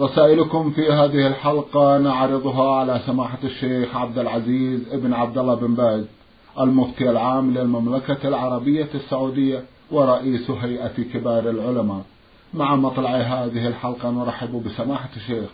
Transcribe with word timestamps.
رسائلكم 0.00 0.70
في 0.70 0.92
هذه 0.92 1.26
الحلقة 1.26 1.98
نعرضها 1.98 2.70
على 2.72 3.00
سماحة 3.06 3.38
الشيخ 3.44 3.96
عبد 3.96 4.18
العزيز 4.18 4.80
ابن 4.92 5.12
عبد 5.12 5.38
الله 5.38 5.54
بن 5.54 5.74
باز 5.74 6.04
المفتي 6.60 7.10
العام 7.10 7.54
للمملكة 7.54 8.28
العربية 8.28 8.88
السعودية 8.94 9.62
ورئيس 9.90 10.50
هيئة 10.50 11.02
كبار 11.14 11.50
العلماء. 11.50 12.02
مع 12.54 12.76
مطلع 12.76 13.10
هذه 13.10 13.68
الحلقة 13.68 14.10
نرحب 14.10 14.62
بسماحة 14.66 15.08
الشيخ 15.16 15.48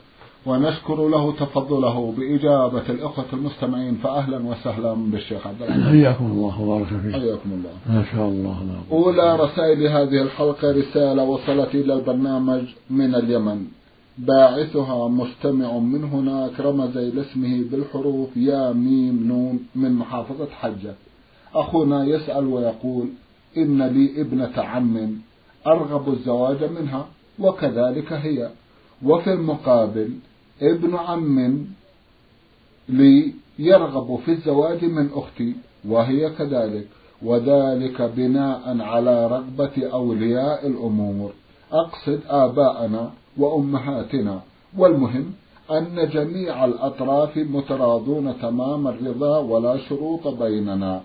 ونشكر 0.47 1.09
له 1.09 1.33
تفضله 1.33 2.15
بإجابة 2.19 2.83
الإخوة 2.89 3.25
المستمعين 3.33 3.95
فأهلا 3.95 4.39
وسهلا 4.39 4.95
بالشيخ 4.95 5.47
عبد 5.47 5.63
العزيز. 5.63 5.87
حياكم 5.87 6.25
الله 6.25 6.61
وبارك 6.61 6.87
فيك. 6.87 7.13
حياكم 7.13 7.51
الله. 7.53 7.73
ما 7.87 8.05
شاء 8.13 8.29
الله. 8.29 8.57
أولى 8.93 9.37
رسائل 9.37 9.87
هذه 9.87 10.23
الحلقة 10.23 10.71
رسالة 10.73 11.25
وصلت 11.25 11.75
إلى 11.75 11.93
البرنامج 11.95 12.63
من 12.91 13.15
اليمن. 13.15 13.67
باعثها 14.19 15.09
مستمع 15.09 15.79
من 15.79 16.05
هناك 16.05 16.61
رمز 16.61 16.97
إلى 16.97 17.21
اسمه 17.21 17.65
بالحروف 17.71 18.37
يا 18.37 18.73
ميم 18.73 19.27
نون 19.27 19.67
من 19.75 19.93
محافظة 19.93 20.47
حجة. 20.51 20.95
أخونا 21.55 22.05
يسأل 22.05 22.47
ويقول 22.47 23.09
إن 23.57 23.83
لي 23.83 24.21
ابنة 24.21 24.53
عم 24.57 25.19
أرغب 25.67 26.13
الزواج 26.13 26.65
منها 26.65 27.07
وكذلك 27.39 28.13
هي. 28.13 28.51
وفي 29.03 29.33
المقابل 29.33 30.11
ابن 30.63 30.95
عم 30.95 31.65
لي 32.89 33.33
يرغب 33.59 34.19
في 34.25 34.33
الزواج 34.33 34.85
من 34.85 35.11
أختي 35.15 35.55
وهي 35.89 36.31
كذلك. 36.31 36.89
وذلك 37.23 38.03
بناء 38.03 38.81
على 38.81 39.27
رغبة 39.27 39.89
أولياء 39.93 40.67
الأمور. 40.67 41.33
أقصد 41.73 42.21
آباءنا 42.29 43.13
وأمهاتنا. 43.39 44.41
والمهم 44.79 45.33
أن 45.71 46.09
جميع 46.13 46.65
الأطراف 46.65 47.37
متراضون 47.37 48.35
تمام 48.43 48.89
الرضا 48.89 49.39
ولا 49.39 49.79
شروط 49.79 50.29
بيننا. 50.29 51.01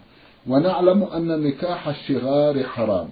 ونعلم 0.47 1.03
أن 1.03 1.43
نكاح 1.43 1.87
الشغار 1.87 2.63
حرام. 2.63 3.07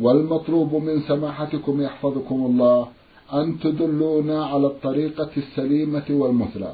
والمطلوب 0.00 0.74
من 0.74 1.00
سماحتكم 1.00 1.82
يحفظكم 1.82 2.34
الله 2.34 2.88
أن 3.32 3.58
تدلونا 3.60 4.44
على 4.46 4.66
الطريقة 4.66 5.30
السليمة 5.36 6.04
والمثلى 6.10 6.72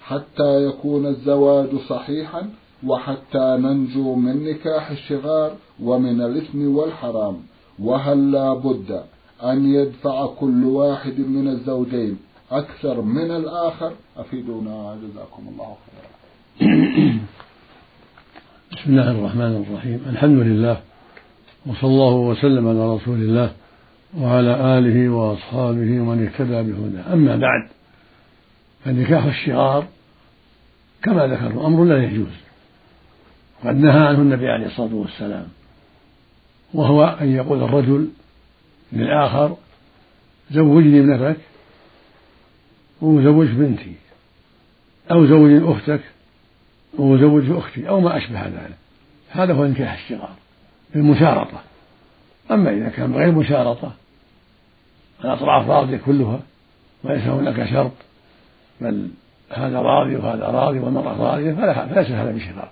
حتى 0.00 0.64
يكون 0.66 1.06
الزواج 1.06 1.68
صحيحا 1.88 2.50
وحتى 2.86 3.56
ننجو 3.60 4.14
من 4.14 4.44
نكاح 4.44 4.90
الشغار 4.90 5.52
ومن 5.82 6.20
الإثم 6.20 6.76
والحرام. 6.76 7.36
وهل 7.78 8.32
لا 8.32 8.54
بد 8.54 9.02
أن 9.44 9.74
يدفع 9.74 10.26
كل 10.26 10.64
واحد 10.64 11.20
من 11.20 11.48
الزوجين 11.48 12.18
أكثر 12.50 13.00
من 13.00 13.30
الآخر. 13.30 13.92
أفيدونا. 14.16 14.96
جزاكم 15.02 15.48
الله 15.48 15.76
خيرا. 15.84 16.08
بسم 18.72 18.90
الله 18.90 19.10
الرحمن 19.10 19.64
الرحيم. 19.66 20.00
الحمد 20.06 20.42
لله 20.42 20.80
وصلى 21.66 21.90
الله 21.90 22.14
وسلم 22.14 22.68
على 22.68 22.94
رسول 22.94 23.18
الله 23.18 23.52
وعلى 24.18 24.78
آله 24.78 25.08
وأصحابه 25.08 26.00
ومن 26.00 26.26
اهتدى 26.26 26.72
بهداه. 26.72 27.12
أما 27.12 27.36
بعد 27.36 27.68
فنكاح 28.84 29.24
الشغار 29.24 29.86
كما 31.02 31.26
ذكرت 31.26 31.56
أمر 31.56 31.84
لا 31.84 32.04
يجوز. 32.04 32.48
وقد 33.64 33.76
نهى 33.76 34.06
عنه 34.06 34.18
النبي 34.18 34.48
عليه 34.48 34.66
الصلاة 34.66 34.94
والسلام 34.94 35.48
وهو 36.74 37.04
أن 37.20 37.28
يقول 37.28 37.62
الرجل 37.62 38.08
للآخر 38.92 39.56
زوجني 40.50 41.00
ابنتك 41.00 41.40
وزوج 43.02 43.48
بنتي 43.48 43.94
أو 45.10 45.26
زوج 45.26 45.62
أختك 45.64 46.00
وزوج 46.98 47.50
أختي 47.50 47.88
أو 47.88 48.00
ما 48.00 48.16
أشبه 48.16 48.46
ذلك. 48.46 48.78
هذا 49.30 49.52
هو 49.52 49.64
نكاح 49.64 49.92
الشغار 49.92 50.34
بالمشارطة. 50.94 51.60
أما 52.50 52.70
إذا 52.70 52.88
كان 52.88 53.12
بغير 53.12 53.32
مشارطة 53.32 53.92
الأطراف 55.24 55.68
راضية 55.68 56.00
كلها 56.06 56.40
وليس 57.04 57.22
هناك 57.22 57.70
شرط 57.70 57.92
بل 58.80 59.10
هذا 59.50 59.80
راضي 59.80 60.16
وهذا 60.16 60.44
راضي 60.44 60.78
والمرأة 60.78 61.16
راضية 61.16 61.52
فليس 61.52 62.10
هذا 62.10 62.32
بشغار 62.32 62.70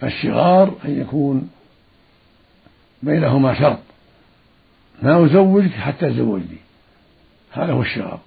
فالشغار 0.00 0.74
أن 0.84 1.00
يكون 1.00 1.50
بينهما 3.02 3.54
شرط. 3.54 3.78
ما 5.04 5.24
أزوجك 5.24 5.70
حتى 5.70 6.10
تزوجني. 6.10 6.58
هذا 7.52 7.72
هو 7.72 7.82
الشغار 7.82 8.20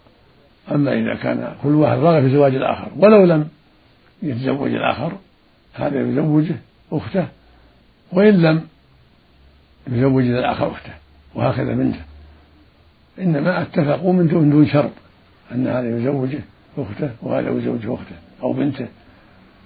أما 0.72 0.94
إذا 0.94 1.16
كان 1.16 1.54
كل 1.64 1.70
واحد 1.70 1.98
راغب 1.98 2.22
في 2.22 2.34
زواج 2.34 2.56
الآخر 2.56 2.92
ولو 2.98 3.26
لم 3.26 3.48
يتزوج 4.24 4.74
الآخر 4.74 5.14
هذا 5.74 6.02
يزوجه 6.02 6.56
أخته 6.92 7.28
وإن 8.12 8.42
لم 8.42 8.62
يزوج 9.88 10.24
الآخر 10.24 10.72
أخته 10.72 10.94
وهكذا 11.36 11.74
بنته 11.74 12.02
إنما 13.20 13.62
اتفقوا 13.62 14.14
من 14.14 14.28
دون 14.28 14.50
دون 14.50 14.68
شرط 14.68 14.92
أن 15.52 15.68
هذا 15.68 15.98
يزوجه 15.98 16.40
أخته 16.78 17.12
وهذا 17.22 17.50
يزوجه 17.50 17.94
أخته 17.94 18.16
أو 18.44 18.54
بنته. 18.54 18.88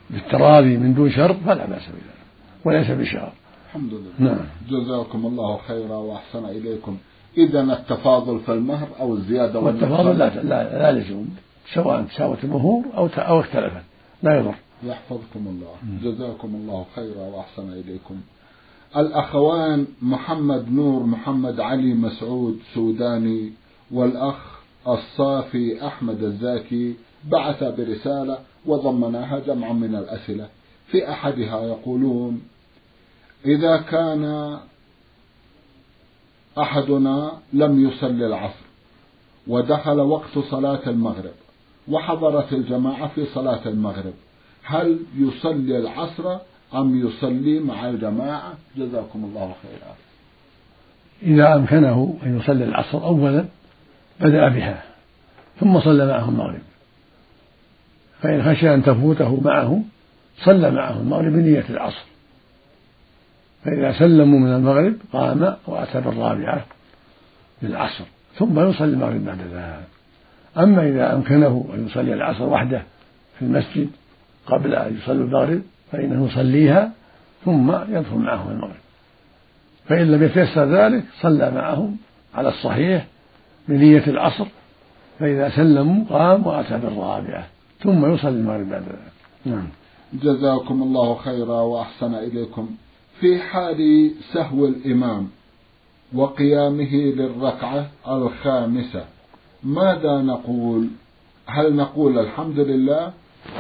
بالتراضي 0.10 0.78
من 0.78 0.94
دون 0.94 1.12
شرط 1.12 1.36
فلا 1.46 1.66
بأس 1.66 1.88
بذلك 1.88 2.22
وليس 2.66 2.92
بشرط. 2.92 3.32
الحمد 3.72 3.94
لله. 3.94 4.32
نعم. 4.32 4.46
جزاكم 4.70 5.26
الله 5.26 5.58
خيرا 5.58 5.96
وأحسن 5.96 6.46
إليكم. 6.46 6.98
إذا 7.38 7.62
التفاضل 7.62 8.40
في 8.40 8.52
المهر 8.52 8.88
أو 9.00 9.14
الزيادة 9.14 9.60
والتفاضل 9.60 10.18
لا 10.18 10.44
لا, 10.44 10.92
لا 10.92 11.00
لزوم 11.00 11.30
سواء 11.74 12.02
تساوت 12.04 12.44
المهور 12.44 12.84
أو 12.98 13.08
أو 13.08 13.40
اختلفت. 13.40 13.84
لا 14.24 14.40
يضر. 14.40 14.56
يحفظكم 14.84 15.48
الله. 15.48 16.02
جزاكم 16.04 16.48
الله 16.56 16.86
خيرا 16.96 17.22
وأحسن 17.22 17.74
إليكم. 17.74 18.16
الأخوان 18.98 19.88
محمد 20.02 20.72
نور 20.72 21.04
محمد 21.04 21.60
علي 21.60 21.94
مسعود 21.94 22.60
سوداني 22.74 23.52
والأخ 23.92 24.60
الصافي 24.88 25.88
أحمد 25.88 26.24
الزاكي 26.24 26.96
بعث 27.32 27.64
برسالة 27.64 28.38
وضمناها 28.66 29.40
جمعا 29.40 29.74
من 29.74 29.96
الأسئلة. 29.96 30.48
في 30.88 31.10
أحدها 31.10 31.62
يقولون 31.62 32.42
إذا 33.46 33.78
كان 33.78 34.58
أحدنا 36.58 37.32
لم 37.54 37.88
يصلي 37.88 38.26
العصر 38.28 38.66
ودخل 39.48 40.00
وقت 40.00 40.40
صلاة 40.40 40.80
المغرب 40.88 41.34
وحضرت 41.88 42.54
الجماعة 42.54 43.08
في 43.08 43.26
صلاة 43.26 43.68
المغرب 43.68 44.14
هل 44.64 45.00
يصلي 45.18 45.78
العصر 45.78 46.38
أم 46.76 47.08
يصلي 47.08 47.60
مع 47.60 47.90
الجماعة؟ 47.90 48.54
جزاكم 48.78 49.24
الله 49.24 49.56
خيرا. 49.64 49.96
إذا 51.24 51.56
أمكنه 51.56 52.18
أن 52.24 52.38
يصلي 52.40 52.64
العصر 52.64 53.04
أولا 53.06 53.46
بدأ 54.20 54.50
بها 54.50 54.84
ثم 55.60 55.80
صلى 55.80 56.08
معهم 56.08 56.34
المغرب. 56.34 56.62
فإن 58.22 58.44
خشي 58.44 58.74
أن 58.74 58.84
تفوته 58.84 59.42
معهم 59.42 59.86
صلى 60.44 60.72
معهم 60.72 61.02
المغرب 61.02 61.34
بنية 61.34 61.66
العصر. 61.70 62.11
فإذا 63.66 64.00
سلموا 64.00 64.40
من 64.40 64.54
المغرب 64.54 64.96
قام 65.14 65.56
وأتى 65.68 66.02
بالرابعة 66.02 66.66
للعصر 67.62 68.04
ثم 68.36 68.70
يصلي 68.70 68.94
المغرب 68.94 69.26
بعد 69.26 69.40
ذلك. 69.54 69.88
أما 70.58 70.88
إذا 70.88 71.16
أمكنه 71.16 71.66
أن 71.74 71.86
يصلي 71.86 72.14
العصر 72.14 72.44
وحده 72.44 72.84
في 73.40 73.46
المسجد 73.46 73.90
قبل 74.46 74.76
أن 74.76 74.98
يصلي 74.98 75.24
المغرب 75.24 75.62
فإنه 75.92 76.26
يصليها 76.26 76.92
ثم 77.46 77.72
يدخل 77.72 78.16
معهم 78.16 78.52
المغرب. 78.52 78.82
فإن 79.88 80.12
لم 80.12 80.24
يتيسر 80.24 80.66
ذلك 80.66 81.04
صلى 81.22 81.52
معهم 81.52 81.98
على 82.36 82.50
الصحيح 82.50 83.08
بنية 83.68 84.08
العصر 84.08 84.46
فإذا 85.20 85.50
سلموا 85.50 86.06
قام 86.10 86.48
وأتى 86.48 86.78
بالرابعة 86.78 87.48
ثم 87.84 88.14
يصلي 88.14 88.30
المغرب 88.30 88.70
بعد 88.70 88.82
ذلك. 88.82 89.12
نعم. 89.46 89.68
جزاكم 90.14 90.84
الله 90.84 91.16
خيرا 91.16 91.62
وأحسن 91.62 92.16
إليكم. 92.16 92.70
في 93.22 93.40
حال 93.40 94.12
سهو 94.34 94.66
الإمام 94.66 95.28
وقيامه 96.14 96.96
للركعة 96.96 97.90
الخامسة. 98.08 99.06
ماذا 99.64 100.22
نقول؟ 100.22 100.88
هل 101.48 101.76
نقول 101.76 102.20
الحمد 102.20 102.60
لله 102.60 103.14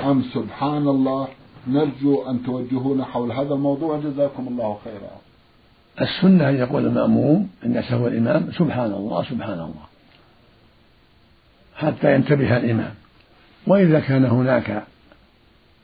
أم 0.06 0.24
سبحان 0.34 0.88
الله؟ 0.88 1.28
نرجو 1.68 2.24
أن 2.30 2.44
توجهونا 2.44 3.06
حول 3.06 3.32
هذا 3.32 3.54
الموضوع. 3.54 4.00
جزاكم 4.00 4.48
الله 4.48 4.80
خيرا. 4.84 5.12
السنة 6.02 6.50
أن 6.50 6.56
يقول 6.56 6.86
المأموم 6.86 7.50
إن 7.66 7.84
سهو 7.90 8.08
الإمام 8.08 8.52
سبحان 8.52 8.92
الله 8.92 9.24
سبحان 9.24 9.60
الله 9.60 9.86
حتى 11.76 12.16
ينتبه 12.16 12.58
الإمام. 12.58 12.94
وإذا 13.68 14.00
كان 14.00 14.26
هناك 14.26 14.84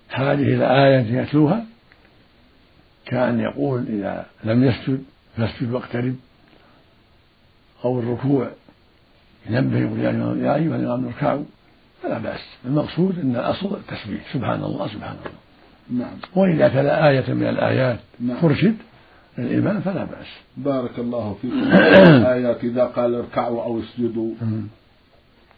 حاجة 0.10 0.42
إلى 0.42 0.86
آية 0.86 1.22
يتلوها 1.22 1.66
كأن 3.08 3.40
يقول 3.40 3.86
إذا 3.88 4.26
لم 4.44 4.64
يسجد 4.64 5.04
فاسجد 5.38 5.72
واقترب 5.72 6.16
أو 7.86 8.00
الركوع 8.00 8.52
ينبه 9.50 9.78
يقول 9.78 10.00
يا 10.40 10.56
أيها 10.56 10.76
الإمام 10.76 11.06
اركعوا 11.06 11.44
فلا 12.04 12.18
بأس. 12.18 12.40
المقصود 12.66 13.20
أن 13.20 13.36
الأصل 13.36 13.76
التسبيح. 13.76 14.34
سبحان 14.34 14.64
الله 14.64 14.88
سبحان 14.88 15.16
الله. 15.26 16.06
نعم. 16.06 16.18
وإذا 16.36 16.68
تلا 16.68 17.10
آية 17.10 17.34
من 17.34 17.48
الآيات 17.48 18.00
نعم. 18.20 18.38
فرشد 18.38 18.76
الإمام 19.40 19.82
فلا 19.82 20.04
بأس. 20.04 20.28
بارك 20.58 21.00
الله 21.00 21.38
فيكم. 21.42 21.64
الآيات 22.08 22.64
إذا 22.64 22.84
قال 22.84 23.16
اركعوا 23.16 23.64
أو 23.64 23.80
اسجدوا. 23.80 24.34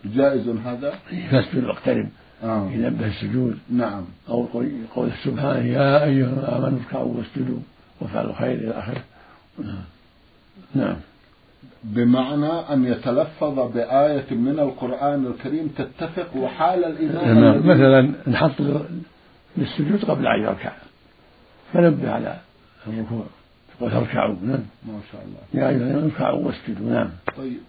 جائز 0.06 0.48
هذا؟ 0.48 0.94
فاسجد 1.32 1.64
واقترب. 1.64 2.10
ينبه 2.44 3.08
السجود. 3.08 3.58
نعم. 3.70 4.06
أو 4.30 4.46
قول 4.96 5.12
سبحانه 5.24 5.66
يا 5.66 6.04
أيها 6.04 6.58
آمنوا 6.58 6.80
اركعوا 6.80 7.14
واسجدوا 7.18 7.60
وافعلوا 8.02 8.32
الخير 8.32 8.54
إلى 8.54 8.72
آخره. 8.72 9.04
نعم. 10.76 10.96
بمعنى 11.84 12.52
أن 12.74 12.86
يتلفظ 12.86 13.74
بآية 13.74 14.32
من 14.32 14.60
القرآن 14.60 15.26
الكريم 15.26 15.68
تتفق 15.68 16.38
وحال 16.38 16.86
الإمام 16.86 17.40
نعم 17.40 17.68
مثلا 17.68 18.14
نحط 18.28 18.62
للسجود 19.58 20.06
قبل 20.06 20.28
أن 20.28 20.42
يركع. 20.42 20.72
فنبه 21.74 22.12
على 22.12 22.38
الركوع. 22.88 23.26
تقول 23.78 23.92
اركعوا. 23.92 24.36
نعم. 24.42 24.64
ما 24.88 25.00
شاء 25.12 25.22
الله. 25.22 25.64
يا 25.64 25.70
أيها 25.70 26.06
اركعوا 26.06 26.46
واسجدوا. 26.46 26.90
نعم. 26.90 27.10
طيب. 27.38 27.60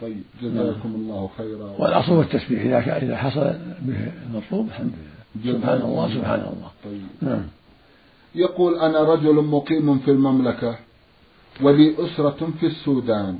طيب 0.00 0.22
جزاكم 0.42 0.94
الله 0.94 1.30
خيرا. 1.38 1.70
والأصل 1.78 2.12
هو 2.12 2.22
التسبيح. 2.22 2.62
إذا 2.62 2.96
إذا 2.96 3.16
حصل 3.16 3.54
به 3.82 4.12
المطلوب 4.26 4.68
الحمد 4.68 4.92
لله. 5.44 5.52
سبحان 5.52 5.80
الله 5.80 6.14
سبحان 6.14 6.40
الله. 6.40 6.70
طيب. 6.84 7.30
نعم. 7.30 7.46
يقول 8.34 8.78
أنا 8.78 9.00
رجل 9.02 9.34
مقيم 9.34 9.98
في 9.98 10.10
المملكة 10.10 10.78
ولي 11.60 11.94
أسرة 11.98 12.50
في 12.60 12.66
السودان. 12.66 13.38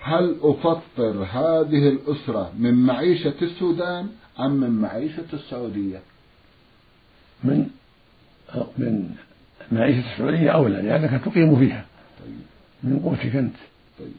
هل 0.00 0.36
أفطر 0.42 1.26
هذه 1.32 1.88
الأسرة 1.88 2.52
من 2.58 2.74
معيشة 2.74 3.34
السودان 3.42 4.08
أم 4.40 4.50
من 4.50 4.70
معيشة 4.70 5.26
السعودية؟ 5.32 6.00
من 7.44 7.66
من 8.78 9.10
معيشة 9.72 10.12
السعودية 10.12 10.50
أولى 10.50 10.82
لأنك 10.82 11.24
تقيم 11.24 11.58
فيها. 11.58 11.86
طيب. 12.20 12.34
من 12.82 13.00
قوتك 13.00 13.36
أنت. 13.36 13.54
طيب. 13.98 14.12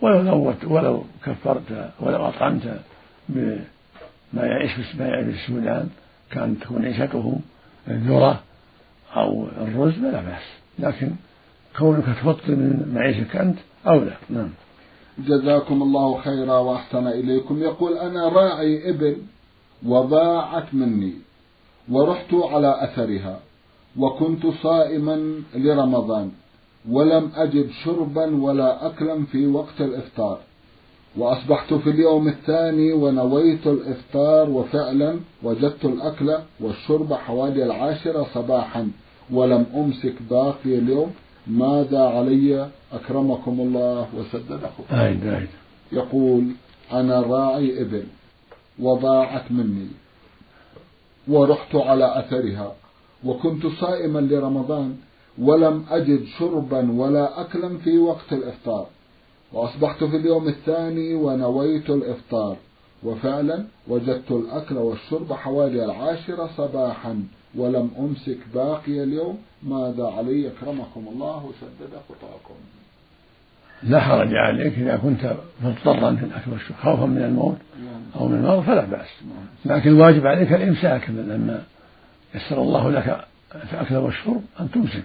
ولو 0.00 0.22
نوت 0.22 0.64
ولو 0.64 1.04
كفرت 1.24 1.90
ولو 2.00 2.28
أطعمت 2.28 2.80
بما 3.28 3.62
يعيش 4.34 4.70
ما 4.98 5.06
يعيش 5.06 5.26
في 5.26 5.42
السودان 5.42 5.88
كانت 6.30 6.62
تكون 6.62 6.84
عيشتهم 6.84 7.40
الذرة 7.88 8.40
أو 9.16 9.46
الرز 9.46 9.92
فلا 9.92 10.20
بأس. 10.20 10.42
لكن 10.78 11.10
كونك 11.78 12.04
تفطر 12.04 12.50
من 12.50 12.92
معيشك 12.94 13.36
أنت 13.36 13.58
أولى. 13.86 14.16
نعم. 14.30 14.50
جزاكم 15.18 15.82
الله 15.82 16.20
خيرا 16.20 16.58
وأحسن 16.58 17.06
إليكم. 17.06 17.62
يقول 17.62 17.98
أنا 17.98 18.28
راعي 18.28 18.90
إبل 18.90 19.16
وضاعت 19.86 20.74
مني 20.74 21.14
ورحت 21.88 22.34
على 22.34 22.84
أثرها 22.84 23.40
وكنت 23.96 24.46
صائما 24.46 25.42
لرمضان. 25.54 26.30
ولم 26.88 27.30
أجد 27.34 27.70
شربا 27.84 28.42
ولا 28.42 28.86
أكلا 28.86 29.24
في 29.24 29.46
وقت 29.46 29.80
الإفطار. 29.80 30.38
وأصبحت 31.16 31.74
في 31.74 31.90
اليوم 31.90 32.28
الثاني 32.28 32.92
ونويت 32.92 33.66
الإفطار 33.66 34.50
وفعلا 34.50 35.20
وجدت 35.42 35.84
الأكل 35.84 36.38
والشرب 36.60 37.14
حوالي 37.14 37.64
العاشرة 37.64 38.26
صباحا 38.34 38.90
ولم 39.30 39.66
أمسك 39.74 40.14
باقي 40.30 40.78
اليوم. 40.78 41.10
ماذا 41.46 42.00
علي؟ 42.00 42.68
أكرمكم 42.92 43.60
الله 43.60 44.08
وسدد 44.18 44.60
خطاكم 44.78 44.94
يقول 45.92 46.44
أنا 46.92 47.20
راعي 47.20 47.82
إبل 47.82 48.04
وضاعت 48.78 49.52
مني 49.52 49.88
ورحت 51.28 51.74
على 51.74 52.18
أثرها 52.18 52.72
وكنت 53.24 53.66
صائما 53.66 54.18
لرمضان. 54.18 54.96
ولم 55.38 55.84
أجد 55.90 56.24
شربا 56.38 56.92
ولا 56.92 57.40
أكلا 57.40 57.78
في 57.78 57.98
وقت 57.98 58.32
الإفطار. 58.32 58.86
وأصبحت 59.52 60.04
في 60.04 60.16
اليوم 60.16 60.48
الثاني 60.48 61.14
ونويت 61.14 61.90
الإفطار. 61.90 62.56
وفعلا 63.02 63.64
وجدت 63.88 64.30
الأكل 64.30 64.76
والشرب 64.76 65.32
حوالي 65.32 65.84
العاشرة 65.84 66.50
صباحا 66.56 67.22
ولم 67.54 67.90
أمسك 67.98 68.38
باقي 68.54 69.02
اليوم 69.02 69.38
ماذا 69.62 70.06
علي؟ 70.06 70.48
أكرمكم 70.48 71.08
الله 71.12 71.44
وسدد 71.44 71.92
خطاكم. 72.08 72.54
لا 73.82 74.00
حرج 74.00 74.34
عليك 74.34 74.78
إذا 74.78 74.96
كنت 74.96 75.36
مضطرا 75.62 76.16
في 76.16 76.24
الأكل 76.24 76.50
والشرب 76.52 76.76
خوفا 76.82 77.06
من 77.06 77.22
الموت 77.22 77.56
أو 78.16 78.28
من 78.28 78.36
المرض 78.36 78.62
فلا 78.62 78.84
بأس. 78.84 79.08
لكن 79.64 79.90
الواجب 79.90 80.26
عليك 80.26 80.52
الإمساك 80.52 81.10
لما 81.10 81.62
يسر 82.34 82.62
الله 82.62 82.90
لك 82.90 83.26
الأكل 83.72 83.96
والشرب 83.96 84.42
أن 84.60 84.70
تمسك. 84.70 85.04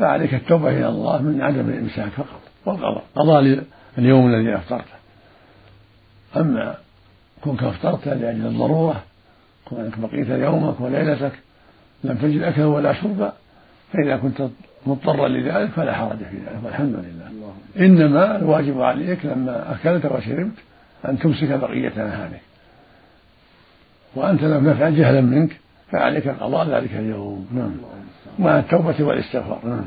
فعليك 0.00 0.34
التوبة 0.34 0.68
إلى 0.68 0.88
الله 0.88 1.22
من 1.22 1.42
عدم 1.42 1.68
الإمساك 1.68 2.08
فقط. 2.08 2.40
والقضاء. 2.66 3.04
قضاء 3.14 3.64
اليوم 3.98 4.34
الذي 4.34 4.54
أفطرته. 4.54 5.00
أما 6.36 6.74
كونك 7.40 7.62
أفطرت 7.62 8.08
لأجل 8.08 8.46
الضرورة 8.46 9.02
كونك 9.64 9.98
بقيت 9.98 10.28
يومك 10.28 10.80
وليلتك 10.80 11.32
لم 12.04 12.16
تجد 12.16 12.42
أكلا 12.42 12.64
ولا 12.64 12.92
شربا 12.92 13.32
فإذا 13.92 14.16
كنت 14.16 14.48
مضطرا 14.86 15.28
لذلك 15.28 15.70
فلا 15.70 15.92
حرج 15.94 16.18
في 16.18 16.36
ذلك 16.36 16.64
والحمد 16.64 16.94
لله. 16.94 17.52
إنما 17.86 18.36
الواجب 18.36 18.80
عليك 18.80 19.26
لما 19.26 19.74
أكلت 19.74 20.06
وشربت 20.06 20.58
أن 21.08 21.18
تمسك 21.18 21.48
بقية 21.48 21.92
نهارك. 21.96 22.40
وأنت 24.14 24.42
لم 24.42 24.72
تفعل 24.72 24.96
جهلا 24.96 25.20
منك 25.20 25.60
فعليك 25.92 26.28
قضاء 26.28 26.68
ذلك 26.68 26.92
اليوم. 26.92 27.46
نعم. 27.52 27.72
مع 28.38 28.58
التوبة 28.58 29.04
والاستغفار. 29.04 29.60
نعم. 29.64 29.84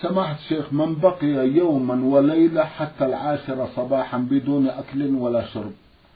سماحة 0.00 0.34
الشيخ 0.34 0.72
من 0.72 0.94
بقي 0.94 1.48
يوما 1.48 2.04
وليلة 2.04 2.64
حتى 2.64 3.06
العاشرة 3.06 3.68
صباحا 3.76 4.18
بدون 4.18 4.68
أكل 4.68 5.14
ولا 5.14 5.46
شرب 5.46 5.72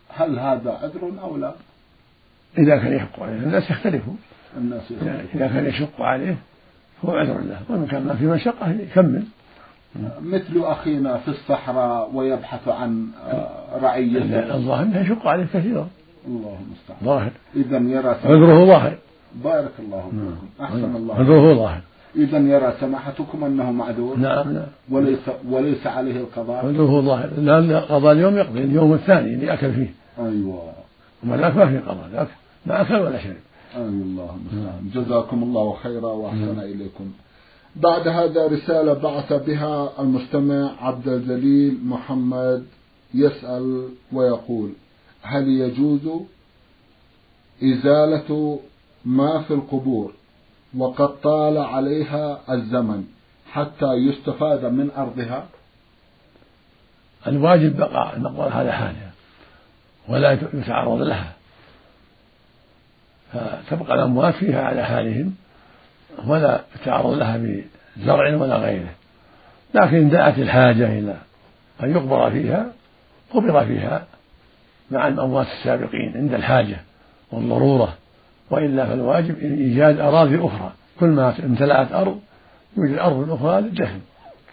هل 0.08 0.38
هذا 0.38 0.70
عذر 0.82 1.12
أو 1.22 1.36
لا؟ 1.36 1.52
إذا 2.58 2.76
كان 2.76 2.92
يشق 2.92 3.22
عليه. 3.22 3.36
الناس 3.36 3.70
يختلفون. 3.70 4.18
الناس 4.56 4.92
إذا 5.34 5.46
كان 5.46 5.66
يشق 5.66 6.00
عليه 6.00 6.36
هو 7.04 7.10
عذر 7.10 7.40
له. 7.40 7.60
وإن 7.68 7.86
كان 7.86 8.06
ما 8.06 8.14
في 8.14 8.26
مشقة 8.26 8.70
يكمل. 8.70 9.22
مثل 10.20 10.62
أخينا 10.64 11.18
في 11.18 11.28
الصحراء 11.28 12.10
ويبحث 12.14 12.68
عن 12.68 13.06
آه، 13.26 13.78
رعيته. 13.82 14.54
الظاهر 14.54 14.82
أنه 14.82 15.00
يشق 15.00 15.26
عليه 15.26 15.44
كثيرا. 15.44 15.88
الله 16.26 16.58
المستعان. 16.66 17.04
ظاهر. 17.04 17.32
إذا 17.56 17.78
يرى 17.78 18.08
عذره 18.08 18.64
ظاهر. 18.64 18.98
بارك 19.44 19.72
الله 19.78 20.02
فيكم. 20.02 20.16
نعم. 20.16 20.66
أحسن 20.68 20.96
الله 20.96 21.14
عذره 21.14 21.54
ظاهر. 21.54 21.80
إذا 22.16 22.38
يرى 22.38 22.74
سماحتكم 22.80 23.44
أنه 23.44 23.72
معذور. 23.72 24.16
نعم 24.16 24.52
نعم. 24.52 24.66
وليس 24.90 25.18
وليس 25.50 25.86
عليه 25.86 26.16
القضاء. 26.16 26.66
عذره 26.66 27.00
ظاهر. 27.00 27.30
لا 27.36 27.80
قضاء 27.80 28.12
اليوم 28.12 28.36
يقضي. 28.36 28.60
اليوم 28.60 28.92
الثاني 28.94 29.34
اللي 29.34 29.52
أكل 29.52 29.72
فيه. 29.72 29.94
أيوه. 30.18 30.72
ذاك 31.26 31.56
ما 31.56 31.66
في 31.66 31.78
قضاء. 31.78 32.08
ذاك 32.12 32.28
ما 32.66 32.80
أكل 32.80 32.94
ولا 32.94 33.18
شرب. 33.22 33.36
أي 33.76 33.82
الله 33.82 34.36
المستعان. 34.36 34.90
جزاكم 34.94 35.42
الله 35.42 35.76
خيرا 35.82 36.12
وأحسن 36.12 36.60
إليكم. 36.60 37.12
بعد 37.76 38.08
هذا 38.08 38.46
رسالة 38.46 38.92
بعث 38.92 39.32
بها 39.32 39.90
المستمع 40.00 40.70
عبد 40.80 41.08
الجليل 41.08 41.78
محمد 41.84 42.64
يسأل 43.14 43.88
ويقول 44.12 44.70
هل 45.22 45.48
يجوز 45.48 46.08
إزالة 47.62 48.60
ما 49.04 49.42
في 49.42 49.54
القبور 49.54 50.12
وقد 50.78 51.20
طال 51.20 51.58
عليها 51.58 52.40
الزمن 52.50 53.04
حتى 53.52 53.92
يستفاد 53.92 54.64
من 54.64 54.90
أرضها؟ 54.90 55.46
الواجب 57.26 57.76
بقاء 57.76 58.16
المقبرة 58.16 58.50
على 58.50 58.72
حالها 58.72 59.10
ولا 60.08 60.32
يتعرض 60.32 61.02
لها. 61.02 61.32
فتبقى 63.32 63.94
الأموات 63.94 64.34
فيها 64.34 64.62
على 64.62 64.84
حالهم 64.84 65.34
ولا 66.26 66.64
يتعرض 66.80 67.14
لها 67.14 67.36
بزرع 67.96 68.36
ولا 68.36 68.56
غيره. 68.56 68.94
لكن 69.74 70.08
دعت 70.10 70.38
الحاجة 70.38 70.98
إلى 70.98 71.16
أن 71.82 71.90
يقبر 71.90 72.30
فيها 72.30 72.72
قبر 73.30 73.66
فيها. 73.66 74.06
مع 74.92 75.08
الأموات 75.08 75.46
السابقين 75.46 76.12
عند 76.16 76.34
الحاجة 76.34 76.80
والضرورة 77.32 77.94
وإلا 78.50 78.86
فالواجب 78.86 79.38
إيجاد 79.38 80.00
أراضي 80.00 80.46
أخرى. 80.46 80.72
كل 81.00 81.06
ما 81.06 81.34
امتلأت 81.44 81.92
أرض 81.92 82.20
يوجد 82.76 82.98
أرض 82.98 83.30
أخرى 83.30 83.60
للدفن. 83.60 84.00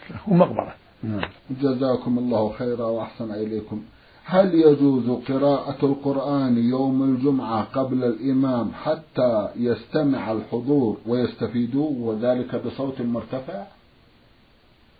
تكون 0.10 0.38
مقبرة. 0.38 0.74
نعم. 1.03 1.29
جزاكم 1.62 2.17
الله 2.17 2.53
خيرا 2.53 2.86
وأحسن 2.86 3.31
إليكم. 3.31 3.84
هل 4.25 4.53
يجوز 4.55 5.10
قراءة 5.10 5.86
القرآن 5.86 6.58
يوم 6.58 7.03
الجمعة 7.03 7.63
قبل 7.63 8.03
الإمام 8.03 8.72
حتى 8.84 9.50
يستمع 9.55 10.31
الحضور 10.31 10.98
ويستفيدوا 11.08 11.89
وذلك 12.00 12.55
بصوت 12.55 13.01
مرتفع؟ 13.01 13.63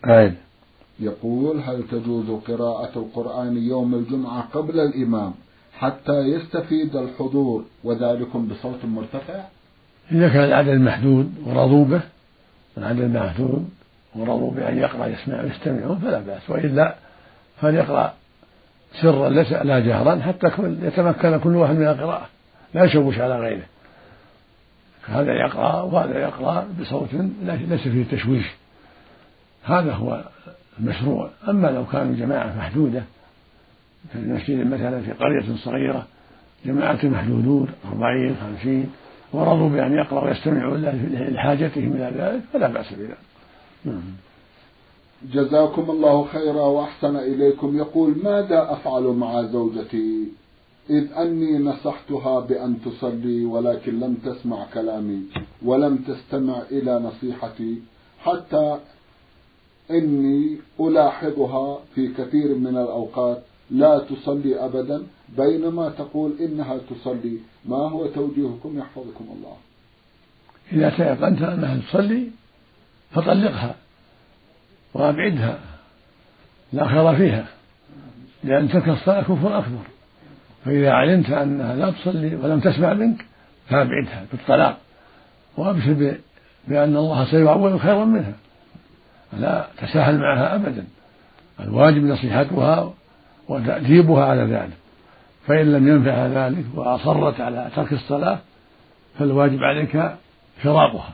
أين 0.05 0.36
يقول 1.00 1.60
هل 1.60 1.84
تجوز 1.91 2.29
قراءة 2.29 2.91
القرآن 2.96 3.58
يوم 3.58 3.96
الجمعة 3.96 4.41
قبل 4.53 4.79
الإمام 4.79 5.34
حتى 5.77 6.20
يستفيد 6.20 6.96
الحضور 6.96 7.65
وذلك 7.84 8.38
بصوت 8.38 8.86
مرتفع؟ 8.86 9.44
إذا 10.12 10.29
كان 10.29 10.44
العدد 10.44 10.79
محدود 10.79 11.34
ورضوا 11.46 11.86
به 11.86 12.01
العدد 12.77 13.15
محدود 13.15 13.70
ورضوا 14.15 14.51
بأن 14.51 14.77
يقرأ 14.77 15.08
يسمع 15.08 15.41
ويستمعون 15.41 16.00
فلا 16.00 16.20
بأس 16.20 16.50
وإلا 16.50 16.96
فليقرأ 17.62 18.13
سرا 19.01 19.29
ليس 19.29 19.51
لا 19.51 19.79
جهرا 19.79 20.20
حتى 20.22 20.48
يتمكن 20.82 21.39
كل 21.39 21.56
واحد 21.56 21.75
من 21.75 21.88
القراءة 21.88 22.27
لا 22.74 22.84
يشوش 22.84 23.20
على 23.20 23.39
غيره 23.39 23.65
هذا 25.08 25.34
يقرأ 25.34 25.82
وهذا 25.82 26.20
يقرأ 26.20 26.68
بصوت 26.82 27.10
ليس 27.44 27.82
فيه 27.82 28.06
تشويش 28.12 28.46
هذا 29.63 29.94
هو 29.94 30.24
المشروع 30.79 31.29
أما 31.50 31.67
لو 31.67 31.86
كانوا 31.86 32.15
جماعة 32.15 32.57
محدودة 32.57 33.03
في 34.12 34.19
المسجد 34.19 34.67
مثلا 34.67 35.01
في 35.01 35.12
قرية 35.12 35.55
صغيرة 35.55 36.07
جماعة 36.65 37.00
محدودون 37.03 37.67
أربعين 37.91 38.36
خمسين 38.41 38.89
ورضوا 39.33 39.69
بأن 39.69 39.93
يقرأوا 39.93 40.27
ويستمعوا 40.27 40.77
لحاجتهم 41.29 41.93
إلى 41.93 42.12
ذلك 42.17 42.41
فلا 42.53 42.67
بأس 42.67 42.93
بذلك. 42.93 43.17
نعم. 43.86 44.01
جزاكم 45.33 45.91
الله 45.91 46.25
خيرا 46.25 46.62
وأحسن 46.62 47.15
إليكم. 47.15 47.77
يقول 47.77 48.15
ماذا 48.24 48.67
أفعل 48.71 49.03
مع 49.03 49.41
زوجتي؟ 49.41 50.27
إذ 50.89 51.13
أني 51.13 51.57
نصحتها 51.59 52.39
بأن 52.39 52.77
تصلي 52.86 53.45
ولكن 53.45 54.00
لم 54.00 54.13
تسمع 54.13 54.65
كلامي 54.74 55.21
ولم 55.65 55.98
تستمع 55.98 56.62
إلى 56.71 57.00
نصيحتي 57.00 57.81
حتى 58.24 58.79
إني 59.91 60.58
ألاحظها 60.79 61.79
في 61.96 62.08
كثير 62.08 62.55
من 62.55 62.77
الأوقات. 62.77 63.43
لا 63.72 64.00
تصلي 64.00 64.65
أبدا. 64.65 65.03
بينما 65.38 65.89
تقول 65.89 66.34
إنها 66.39 66.77
تصلي. 66.77 67.38
ما 67.65 67.77
هو 67.77 68.05
توجيهكم؟ 68.05 68.79
يحفظكم 68.79 69.25
الله. 69.36 69.55
إذا 70.72 70.89
تيقنت 70.89 71.41
أنها 71.41 71.77
تصلي 71.77 72.27
فطلقها 73.12 73.75
وأبعدها. 74.93 75.60
لا 76.74 76.88
خير 76.88 77.15
فيها 77.15 77.48
لأن 78.43 78.69
ترك 78.69 78.89
الصلاة 78.89 79.22
كفر 79.22 79.58
أكبر. 79.60 79.84
فإذا 80.65 80.91
علمت 80.91 81.29
أنها 81.29 81.75
لا 81.75 81.91
تصلي 81.91 82.36
ولم 82.36 82.60
تسمع 82.60 82.93
منك 82.93 83.25
فأبعدها 83.67 84.25
بالطلاق. 84.31 84.77
وأبشر 85.58 86.17
بأن 86.67 86.96
الله 86.96 87.25
سيعوض 87.31 87.77
خيرا 87.77 88.05
منها. 88.05 88.34
لا 89.33 89.67
تساهل 89.77 90.19
معها 90.19 90.55
أبدا. 90.55 90.86
الواجب 91.59 92.03
نصيحتها 92.03 92.93
وتأديبها 93.50 94.25
على 94.25 94.41
ذلك. 94.41 94.77
فإن 95.48 95.74
لم 95.74 95.88
ينفع 95.88 96.27
ذلك 96.27 96.65
وأصرت 96.75 97.41
على 97.41 97.69
ترك 97.75 97.93
الصلاة 97.93 98.39
فالواجب 99.19 99.59
عليك 99.63 100.15
فراقها 100.63 101.13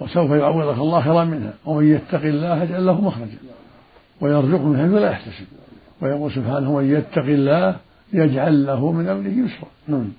وسوف 0.00 0.30
يعوضك 0.30 0.78
الله 0.78 1.00
خيرا 1.00 1.24
منها. 1.24 1.52
ومن 1.64 1.94
يتق 1.94 2.22
الله 2.22 2.62
يجعل 2.62 2.86
له 2.86 3.00
مخرجا. 3.00 3.38
ويرزقه 4.20 4.62
من 4.62 4.82
حيث 4.82 5.02
لا 5.02 5.10
يحتسب. 5.10 5.46
ويقول 6.02 6.32
سبحانه 6.32 6.70
ومن 6.70 6.96
يتق 6.96 7.24
الله 7.24 7.76
يجعل 8.12 8.66
له 8.66 8.92
من 8.92 9.08
أمره 9.08 9.28
يسرا. 9.28 9.68
نعم. 9.88 10.12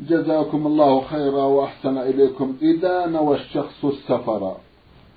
جزاكم 0.00 0.66
الله 0.66 1.00
خيرا 1.00 1.42
وأحسن 1.42 1.98
إليكم. 1.98 2.56
اذا 2.62 3.06
نوى 3.06 3.36
الشخص 3.36 3.84
السفر. 3.84 4.56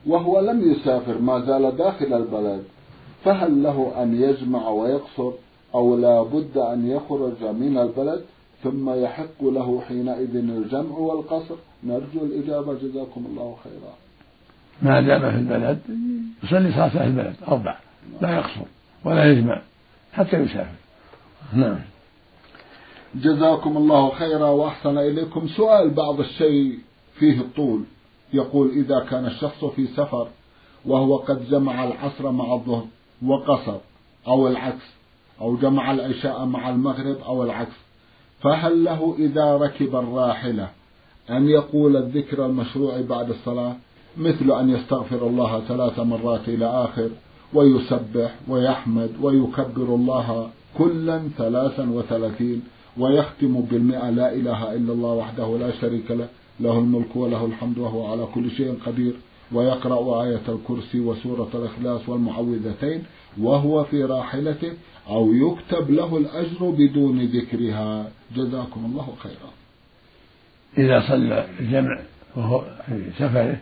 وهو 0.08 0.40
لم 0.40 0.72
يسافر 0.72 1.18
ما 1.18 1.40
زال 1.40 1.78
داخل 1.78 2.14
البلد. 2.14 2.64
فهل 3.26 3.64
له 3.64 4.04
أن 4.04 4.22
يجمع 4.22 4.70
ويقصر 4.70 5.32
أو 5.76 5.98
لا 5.98 6.24
بد 6.24 6.58
أن 6.58 6.92
يخرج 6.92 7.44
من 7.44 7.78
البلد؟ 7.78 8.22
ثم 8.64 8.90
يحق 8.90 9.44
له 9.44 9.82
حينئذ 9.88 10.36
الجمع 10.36 10.98
والقصر. 10.98 11.56
نرجو 11.84 12.20
الإجابة. 12.24 12.74
جزاكم 12.74 13.26
الله 13.30 13.56
خيرا. 13.64 13.94
ما 14.82 15.02
دام 15.02 15.32
في 15.32 15.38
البلد؟ 15.38 15.80
يصلي 16.44 16.72
صلاة 16.72 16.86
أهل 16.86 17.08
البلد. 17.08 17.36
أربع. 17.48 17.78
لا 18.22 18.36
يقصر 18.36 18.66
ولا 19.06 19.32
يجمع 19.32 19.62
حتى 20.14 20.38
يسافر. 20.38 20.78
نعم. 21.54 21.80
جزاكم 23.16 23.78
الله 23.78 24.10
خيرا 24.10 24.50
وأحسن 24.50 24.98
إليكم. 24.98 25.48
سؤال 25.48 25.90
بعض 25.90 26.20
الشيء 26.20 26.80
فيه 27.20 27.40
الطول. 27.40 27.84
يقول 28.34 28.70
إذا 28.70 29.00
كان 29.00 29.26
الشخص 29.26 29.66
في 29.66 29.88
سفر 29.88 30.28
وهو 30.86 31.18
قد 31.18 31.50
جمع 31.50 31.84
العصر 31.84 32.32
مع 32.32 32.54
الظهر 32.54 32.86
وقصر 33.26 33.78
أو 34.28 34.48
العكس 34.48 34.86
أو 35.42 35.58
جمع 35.58 35.92
العشاء 35.92 36.46
مع 36.46 36.70
المغرب 36.70 37.18
أو 37.26 37.44
العكس 37.44 37.76
فهل 38.42 38.84
له 38.84 39.16
إذا 39.20 39.58
ركب 39.58 39.96
الراحلة 39.96 40.70
أن 41.30 41.50
يقول 41.50 41.98
الذكر 41.98 42.46
المشروع 42.46 43.02
بعد 43.02 43.30
الصلاة؟ 43.30 43.76
مثل 44.18 44.52
أن 44.52 44.70
يستغفر 44.70 45.28
الله 45.28 45.60
ثلاث 45.60 46.00
مرات 46.00 46.50
إلى 46.50 46.66
آخر 46.66 47.10
ويسبح 47.54 48.36
ويحمد 48.48 49.12
ويكبر 49.22 49.96
الله 49.96 50.50
كلا 50.78 51.22
ثلاثا 51.38 51.90
وثلاثين 51.90 52.64
ويختم 52.98 53.62
بالمئة 53.62 54.10
لا 54.10 54.34
إله 54.34 54.74
إلا 54.74 54.94
الله 54.94 55.14
وحده 55.14 55.58
لا 55.58 55.72
شريك 55.82 56.12
له. 56.12 56.28
له 56.60 56.80
الملك 56.80 57.16
وله 57.16 57.46
الحمد 57.46 57.78
وهو 57.78 58.12
على 58.12 58.28
كل 58.34 58.52
شيء 58.52 58.80
قدير 58.86 59.14
ويقرأ 59.52 60.24
آية 60.24 60.42
الكرسي 60.50 61.00
وسورة 61.00 61.50
الإخلاص 61.54 62.10
والمعوذتين 62.10 63.04
وهو 63.42 63.84
في 63.84 64.04
راحلته 64.04 64.74
أو 65.08 65.34
يكتب 65.34 65.92
له 65.92 66.18
الأجر 66.18 66.70
بدون 66.70 67.20
ذكرها. 67.26 68.12
جزاكم 68.36 68.86
الله 68.86 69.14
خيرا. 69.24 69.52
إذا 70.78 71.08
صلى 71.08 71.46
الجمع 71.60 72.00
وهو 72.36 72.64
في 72.86 73.10
سفره 73.20 73.58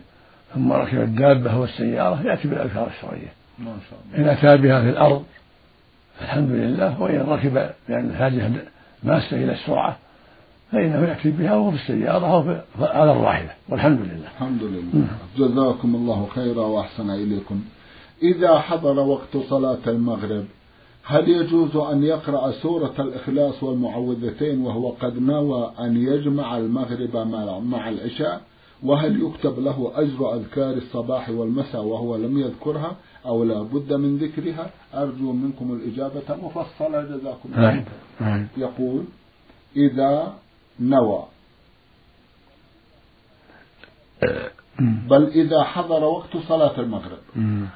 ثم 0.54 0.72
ركب 0.72 1.00
الدابة 1.00 1.58
والسيارة 1.58 2.22
يأتي 2.26 2.48
بالأذكار 2.48 2.86
الشرعية. 2.86 3.32
ما 3.58 3.76
شاء 3.90 3.98
الله. 4.14 4.32
إن 4.32 4.36
أتى 4.36 4.62
بها 4.62 4.80
في 4.80 4.88
الأرض 4.88 5.24
الحمد 6.20 6.50
لله 6.50 7.02
وإن 7.02 7.20
ركب 7.20 7.70
لأن 7.88 8.10
الحاجة 8.10 8.50
ماسة 9.02 9.36
إلى 9.36 9.52
السرعة 9.52 9.96
فإنه 10.72 11.08
يأتي 11.08 11.30
بها 11.30 11.54
وهو 11.54 11.70
في 11.70 11.76
السيارة 11.76 12.26
أو 12.26 12.56
على 12.80 13.12
الراحلة 13.12 13.50
والحمد 13.68 14.00
لله. 14.00 14.28
الحمد 14.34 14.62
لله. 14.62 15.06
جزاكم 15.38 15.94
الله 15.94 16.26
خيرا 16.34 16.66
وأحسن 16.66 17.10
إليكم. 17.10 17.60
إذا 18.22 18.58
حضر 18.58 18.98
وقت 19.00 19.36
صلاة 19.48 19.78
المغرب 19.86 20.44
هل 21.04 21.28
يجوز 21.28 21.76
أن 21.76 22.02
يقرأ 22.02 22.50
سورة 22.50 22.94
الإخلاص 22.98 23.62
والمعوذتين 23.62 24.60
وهو 24.60 24.88
قد 24.88 25.18
نوى 25.18 25.72
أن 25.80 25.96
يجمع 25.96 26.58
المغرب 26.58 27.16
مع 27.64 27.88
العشاء؟ 27.88 28.40
وهل 28.82 29.22
يكتب 29.22 29.58
له 29.58 29.92
أجر 29.94 30.34
أذكار 30.34 30.74
الصباح 30.74 31.30
والمساء 31.30 31.82
وهو 31.82 32.16
لم 32.16 32.38
يذكرها 32.38 32.96
أو 33.26 33.44
لا 33.44 33.62
بد 33.62 33.92
من 33.92 34.16
ذكرها؟ 34.16 34.70
أرجو 34.94 35.32
منكم 35.32 35.72
الإجابة 35.72 36.36
مفصلة. 36.42 37.02
جزاكم 37.02 37.48
الله 37.56 37.84
يقول 38.56 39.04
إذا 39.76 40.32
نوى. 40.80 41.24
أه. 44.22 44.50
بل 44.80 45.26
إذا 45.26 45.62
حضر 45.62 46.04
وقت 46.04 46.36
صلاة 46.48 46.80
المغرب. 46.80 47.18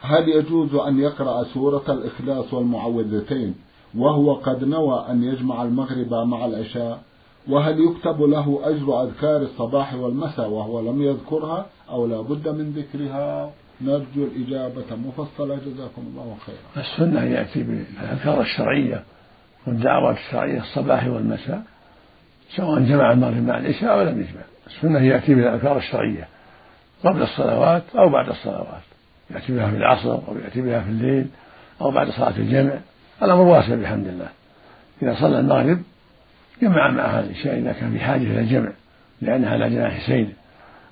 هل 0.01 0.29
يجوز 0.29 0.75
أن 0.75 0.99
يقرأ 0.99 1.45
سورة 1.45 1.85
الإخلاص 1.89 2.55
والمعوذتين 2.55 3.55
وهو 3.95 4.35
قد 4.35 4.65
نوى 4.65 5.07
أن 5.11 5.25
يجمع 5.25 5.63
المغرب 5.63 6.15
مع 6.15 6.47
العشاء؟ 6.47 7.03
وهل 7.49 7.81
يكتب 7.81 8.23
له 8.23 8.61
أجر 8.63 9.03
أذكار 9.03 9.43
الصباح 9.43 9.95
والمساء 9.95 10.49
وهو 10.49 10.81
لم 10.81 11.03
يذكرها 11.03 11.67
أو 11.91 12.07
لا 12.07 12.21
بد 12.21 12.49
من 12.49 12.71
ذكرها؟ 12.71 13.53
نرجو 13.81 14.25
الإجابة 14.25 14.97
مفصلة. 14.97 15.55
جزاكم 15.55 16.03
الله 16.03 16.37
خيرا. 16.47 16.85
السنة 16.85 17.25
يأتي 17.25 17.63
بالأذكار 17.63 18.41
الشرعية 18.41 19.05
والدعوات 19.67 20.17
الشرعية 20.17 20.61
الصباح 20.61 21.07
والمساء. 21.07 21.63
سواء 22.57 22.81
جمع 22.81 23.13
المغرب 23.13 23.43
مع 23.47 23.59
العشاء 23.59 23.93
أو 23.93 24.03
لم 24.03 24.21
يجمع. 24.21 24.43
السنة 24.67 25.01
يأتي 25.01 25.35
بالأذكار 25.35 25.77
الشرعية. 25.77 26.29
قبل 27.05 27.23
الصلوات 27.23 27.83
أو 27.95 28.09
بعد 28.09 28.29
الصلوات. 28.29 28.83
يأتي 29.31 29.53
بها 29.53 29.71
في 29.71 29.77
العصر 29.77 30.15
أو 30.15 30.37
يأتي 30.45 30.63
بها 30.63 30.81
في 30.81 30.89
الليل 30.89 31.27
أو 31.81 31.91
بعد 31.91 32.11
صلاة 32.11 32.37
الجمع. 32.37 32.73
الأمر 33.23 33.43
واسع 33.43 33.75
بحمد 33.75 34.07
الله. 34.07 34.29
إذا 35.03 35.15
صلى 35.15 35.41
المغرب 35.41 35.83
جمع 36.63 36.91
معها 36.91 37.21
العشاء 37.21 37.59
إذا 37.59 37.73
كان 37.73 37.93
في 37.93 38.01
حاجة 38.01 38.23
إلى 38.23 38.41
الجمع 38.41 38.73
لأنها 39.23 39.51
على 39.51 39.71
جناح 39.71 40.07
سير 40.07 40.29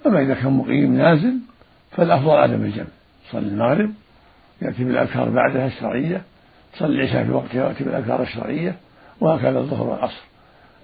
أما 0.06 0.22
إذا 0.22 0.34
كان 0.34 0.52
مقيم 0.52 0.96
نازل 0.96 1.34
فالأفضل 1.90 2.36
عدم 2.36 2.62
الجمع. 2.62 2.86
صلي 3.30 3.48
المغرب 3.48 3.90
يأتي 4.62 4.84
بالأذكار 4.84 5.30
بعدها 5.30 5.66
الشرعية. 5.66 6.22
صلي 6.74 7.02
العشاء 7.02 7.24
في 7.24 7.30
وقتها 7.30 7.68
يأتي 7.68 7.84
بالأذكار 7.84 8.22
الشرعية 8.22 8.74
وهكذا 9.20 9.58
الظهر 9.58 9.86
والعصر. 9.86 10.22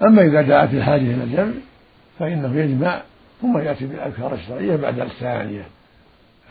أما 0.02 0.22
إذا 0.22 0.42
جاءت 0.42 0.74
الحاجة 0.74 1.00
إلى 1.00 1.24
الجمع 1.24 1.52
فإنه 2.18 2.60
يجمع 2.60 3.02
ثم 3.42 3.58
يأتي 3.58 3.86
بالأذكار 3.86 4.34
الشرعية 4.34 4.76
بعد 4.76 5.00
الثانية. 5.00 5.66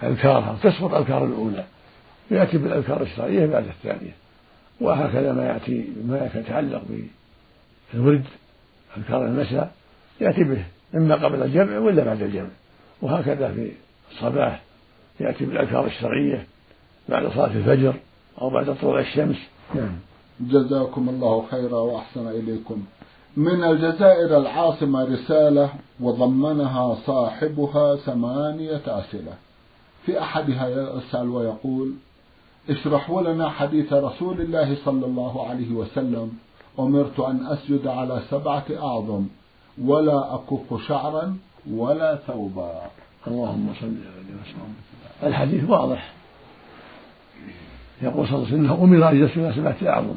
أذكارها 0.04 0.58
تسقط 0.64 0.94
أذكار 0.94 1.26
الأولى. 1.26 1.64
يأتي 2.32 2.58
بالأذكار 2.58 3.02
الشرعية 3.02 3.46
بعد 3.46 3.66
الثانية. 3.68 4.12
وهكذا 4.82 5.34
ما 5.34 5.46
يأتي 5.46 5.88
ما 6.06 6.30
يتعلق 6.36 6.82
بالورد 7.94 8.24
أذكار 8.98 9.26
المساء 9.26 9.72
يأتي 10.22 10.44
به. 10.44 10.64
إما 10.96 11.16
قبل 11.16 11.44
الجمع 11.44 11.78
ولا 11.78 12.04
بعد 12.04 12.22
الجمع. 12.22 12.50
وهكذا 13.02 13.52
في 13.52 13.72
الصباح 14.12 14.62
يأتي 15.20 15.46
بالأذكار 15.46 15.86
الشرعية 15.86 16.46
بعد 17.10 17.28
صلاة 17.28 17.52
الفجر 17.56 17.94
أو 18.42 18.50
بعد 18.50 18.76
طلوع 18.82 19.00
الشمس. 19.00 19.38
نعم. 19.76 19.96
جزاكم 20.40 21.10
الله 21.10 21.46
خيرا 21.52 21.78
وأحسن 21.80 22.28
إليكم. 22.28 22.84
من 23.38 23.64
الجزائر 23.64 24.38
العاصمة 24.38 25.04
رسالة 25.04 25.70
وضمنها 26.00 26.98
صاحبها 27.06 27.96
ثمانية 27.96 28.82
أسئلة. 28.88 29.34
في 30.06 30.22
أحدها 30.22 30.70
يسأل 30.98 31.30
ويقول 31.30 31.94
اشرحوا 32.70 33.22
لنا 33.22 33.50
حديث 33.50 33.94
رسول 33.94 34.42
الله 34.42 34.78
صلى 34.86 35.06
الله 35.06 35.50
عليه 35.50 35.72
وسلم. 35.72 36.32
أمرت 36.80 37.20
أن 37.20 37.46
أسجد 37.48 37.88
على 37.88 38.22
سبعة 38.30 38.66
أعظم 38.78 39.26
ولا 39.82 40.36
أكف 40.36 40.88
شعرا 40.88 41.38
ولا 41.72 42.16
ثوبا. 42.28 42.82
اللهم 43.28 43.74
صل 43.82 43.88
وسلم 43.88 44.74
الحديث 45.24 45.70
واضح. 45.70 46.14
يقول 48.02 48.28
صلى 48.28 48.36
الله 48.36 48.48
عليه 48.48 48.58
وسلم 48.58 48.72
أمر 48.72 49.10
أن 49.10 49.24
يسجد 49.26 49.44
على 49.44 49.54
سبعة 49.56 49.94
أعظم 49.94 50.16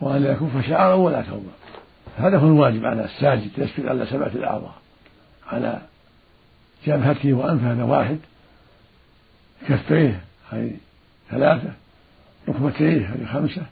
وأن 0.00 0.22
لا 0.22 0.32
يكف 0.32 0.66
شعرا 0.68 0.94
ولا 0.94 1.22
ثوبا. 1.22 1.52
هذا 2.16 2.38
هو 2.38 2.46
الواجب 2.46 2.86
على 2.86 3.04
الساجد 3.04 3.50
يسجد 3.58 3.86
على 3.86 4.06
سبعة 4.06 4.26
الأعضاء. 4.26 4.74
على 5.46 5.82
جبهته 6.86 7.32
وأنفه 7.32 7.72
هذا 7.72 7.82
واحد 7.82 8.18
كفيه 9.68 10.20
هذه 10.50 10.76
ثلاثة 11.30 11.72
ركبتيه 12.48 13.06
هذه 13.06 13.26
خمسة 13.32 13.62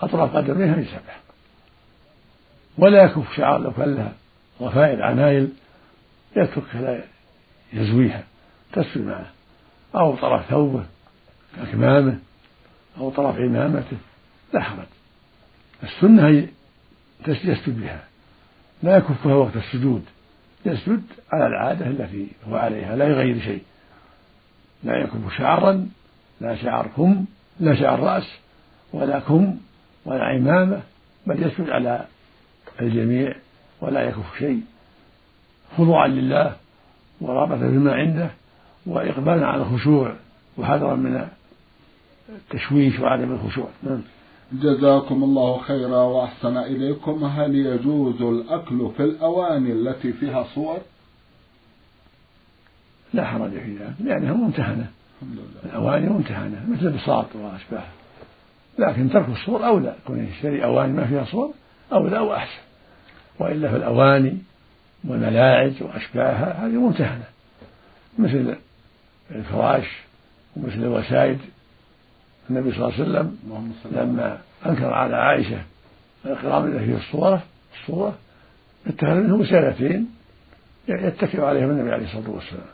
أطراف 0.00 0.36
قدميه 0.36 0.74
هذه 0.74 0.84
سبعة. 0.84 1.16
ولا 2.78 3.02
يكف 3.02 3.36
شعر 3.36 3.58
لو 3.58 3.72
كان 3.72 3.94
لها 3.94 4.12
رفائل 4.60 5.02
عمايل 5.02 5.48
يتركها 6.36 6.80
لا 6.80 7.04
يزويها 7.72 8.24
تسفل 8.72 9.02
معه. 9.02 9.30
أو 9.94 10.16
طرف 10.16 10.50
ثوبه 10.50 10.84
كأكمامه 11.56 12.18
أو 12.98 13.10
طرف 13.10 13.36
عمامته 13.36 13.96
لا 14.54 14.60
حرج. 14.60 14.86
السنة 15.82 16.28
هي 16.28 16.46
يسجد 17.28 17.80
بها. 17.80 18.04
لا 18.82 18.96
يكفها 18.96 19.34
وقت 19.34 19.56
السجود. 19.56 20.04
يسجد 20.66 21.02
على 21.32 21.46
العادة 21.46 21.86
التي 21.86 22.26
هو 22.48 22.56
عليها 22.56 22.96
لا 22.96 23.04
يغير 23.04 23.40
شيء. 23.40 23.62
لا 24.84 24.96
يكف 24.96 25.36
شعرا 25.38 25.88
لا 26.40 26.56
شعر 26.56 26.86
كم 26.96 27.24
لا 27.60 27.74
شعر 27.74 28.00
رأس 28.00 28.38
ولا 28.92 29.18
كم 29.18 29.56
ولا 30.04 30.24
عمامة 30.24 30.80
بل 31.26 31.42
يسجد 31.42 31.70
على 31.70 32.06
الجميع 32.80 33.34
ولا 33.80 34.02
يكف 34.02 34.38
شيء. 34.38 34.60
خضوعا 35.76 36.08
لله 36.08 36.56
ورغبة 37.20 37.56
بما 37.56 37.94
عنده 37.94 38.30
وإقبالا 38.86 39.46
على 39.46 39.62
الخشوع 39.62 40.14
وحذرا 40.58 40.94
من 40.94 41.28
التشويش 42.28 43.00
وعدم 43.00 43.32
الخشوع. 43.32 43.68
نعم. 43.82 44.02
جزاكم 44.52 45.24
الله 45.24 45.58
خيرا 45.58 45.96
وأحسن 45.96 46.56
إليكم. 46.56 47.24
هل 47.24 47.54
يجوز 47.54 48.22
الأكل 48.22 48.90
في 48.96 49.02
الأواني 49.02 49.72
التي 49.72 50.12
فيها 50.12 50.46
صور؟ 50.54 50.78
لا 53.14 53.24
حرج 53.24 53.50
في 53.50 53.76
ذلك 53.76 53.94
لأنها 54.00 54.32
ممتهنة. 54.32 54.90
الأواني 55.64 56.08
ممتهنة 56.08 56.66
مثل 56.68 56.86
البساط 56.86 57.26
وأشباهه 57.36 57.92
لكن 58.78 59.10
ترك 59.10 59.28
الصور 59.28 59.66
أولى 59.66 59.96
كون 60.06 60.24
يشتري 60.24 60.64
أواني 60.64 60.92
ما 60.92 61.06
فيها 61.06 61.24
صور 61.24 61.54
أولى 61.92 62.18
وأحسن. 62.18 62.62
وإلا 63.38 63.70
في 63.70 63.76
الأواني 63.76 64.38
والملاعج 65.04 65.82
وأشباهها 65.82 66.66
هذه 66.66 66.72
ممتهنة. 66.72 67.24
مثل 68.18 68.56
الفراش 69.30 69.86
ومثل 70.56 70.78
الوسائد 70.78 71.38
النبي 72.50 72.72
صلى 72.72 72.88
الله 72.88 72.94
عليه 72.94 73.02
وسلم 73.02 73.38
لما 73.92 74.38
أنكر 74.66 74.92
على 74.92 75.16
عائشة 75.16 75.62
القرام 76.26 76.64
الذي 76.64 76.86
فيه 76.86 76.96
الصورة 76.96 77.42
الصورة 77.80 78.18
اتخذ 78.86 79.14
منه 79.14 79.34
وسادتين 79.34 80.08
يتكئ 80.88 81.40
عليهم 81.40 81.70
النبي 81.70 81.92
عليه 81.92 82.04
الصلاة 82.04 82.30
والسلام. 82.30 82.66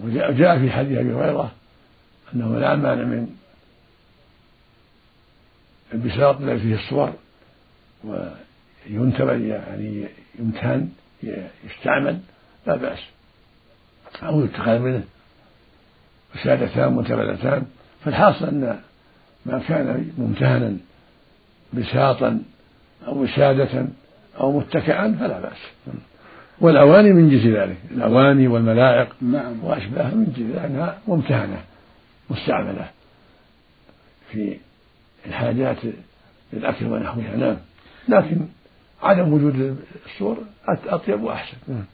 وجاء 0.00 0.58
في 0.58 0.70
حديث 0.70 0.98
أبي 0.98 1.14
هريرة 1.14 1.52
أنه 2.34 2.58
لا 2.58 2.76
مانع 2.76 3.04
من 3.04 3.36
البساط 5.94 6.40
الذي 6.40 6.60
فيه 6.60 6.74
الصور 6.74 7.12
وينتبه 8.04 9.32
يعني 9.32 10.08
يمتهن 10.38 10.88
يستعمل 11.64 12.20
لا 12.66 12.76
بأس. 12.76 12.98
أو 14.22 14.44
يتخذ 14.44 14.78
منه 14.78 15.04
وسادتان 16.34 16.92
منتبذتان 16.92 17.66
فالحاصل 18.04 18.44
أن 18.48 18.78
ما 19.46 19.58
كان 19.58 20.10
ممتهنا 20.18 20.76
بساطا 21.72 22.42
أو 23.06 23.22
وسادة 23.22 23.86
أو 24.40 24.58
متكئا 24.58 25.16
فلا 25.20 25.40
بأس. 25.40 25.58
والأواني 26.60 27.12
من 27.12 27.30
جنس 27.30 27.46
ذلك. 27.46 27.76
الأواني 27.90 28.48
والملاعق 28.48 29.08
نعم. 29.20 29.64
وأشباهها 29.64 30.14
من 30.14 30.32
جنس 30.36 30.64
أنها 30.64 30.98
ممتهنة 31.08 31.60
مستعملة 32.30 32.90
في 34.30 34.56
الحاجات 35.26 35.76
للأكل 36.52 36.86
ونحوها. 36.86 37.36
نعم. 37.36 37.56
لكن 38.08 38.46
عدم 39.02 39.32
وجود 39.32 39.78
الصور 40.06 40.38
أطيب 40.68 41.22
وأحسن. 41.22 41.56
نعم. 41.68 41.84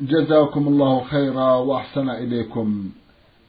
جزاكم 0.00 0.68
الله 0.68 1.04
خيرا 1.04 1.54
وأحسن 1.54 2.10
إليكم. 2.10 2.90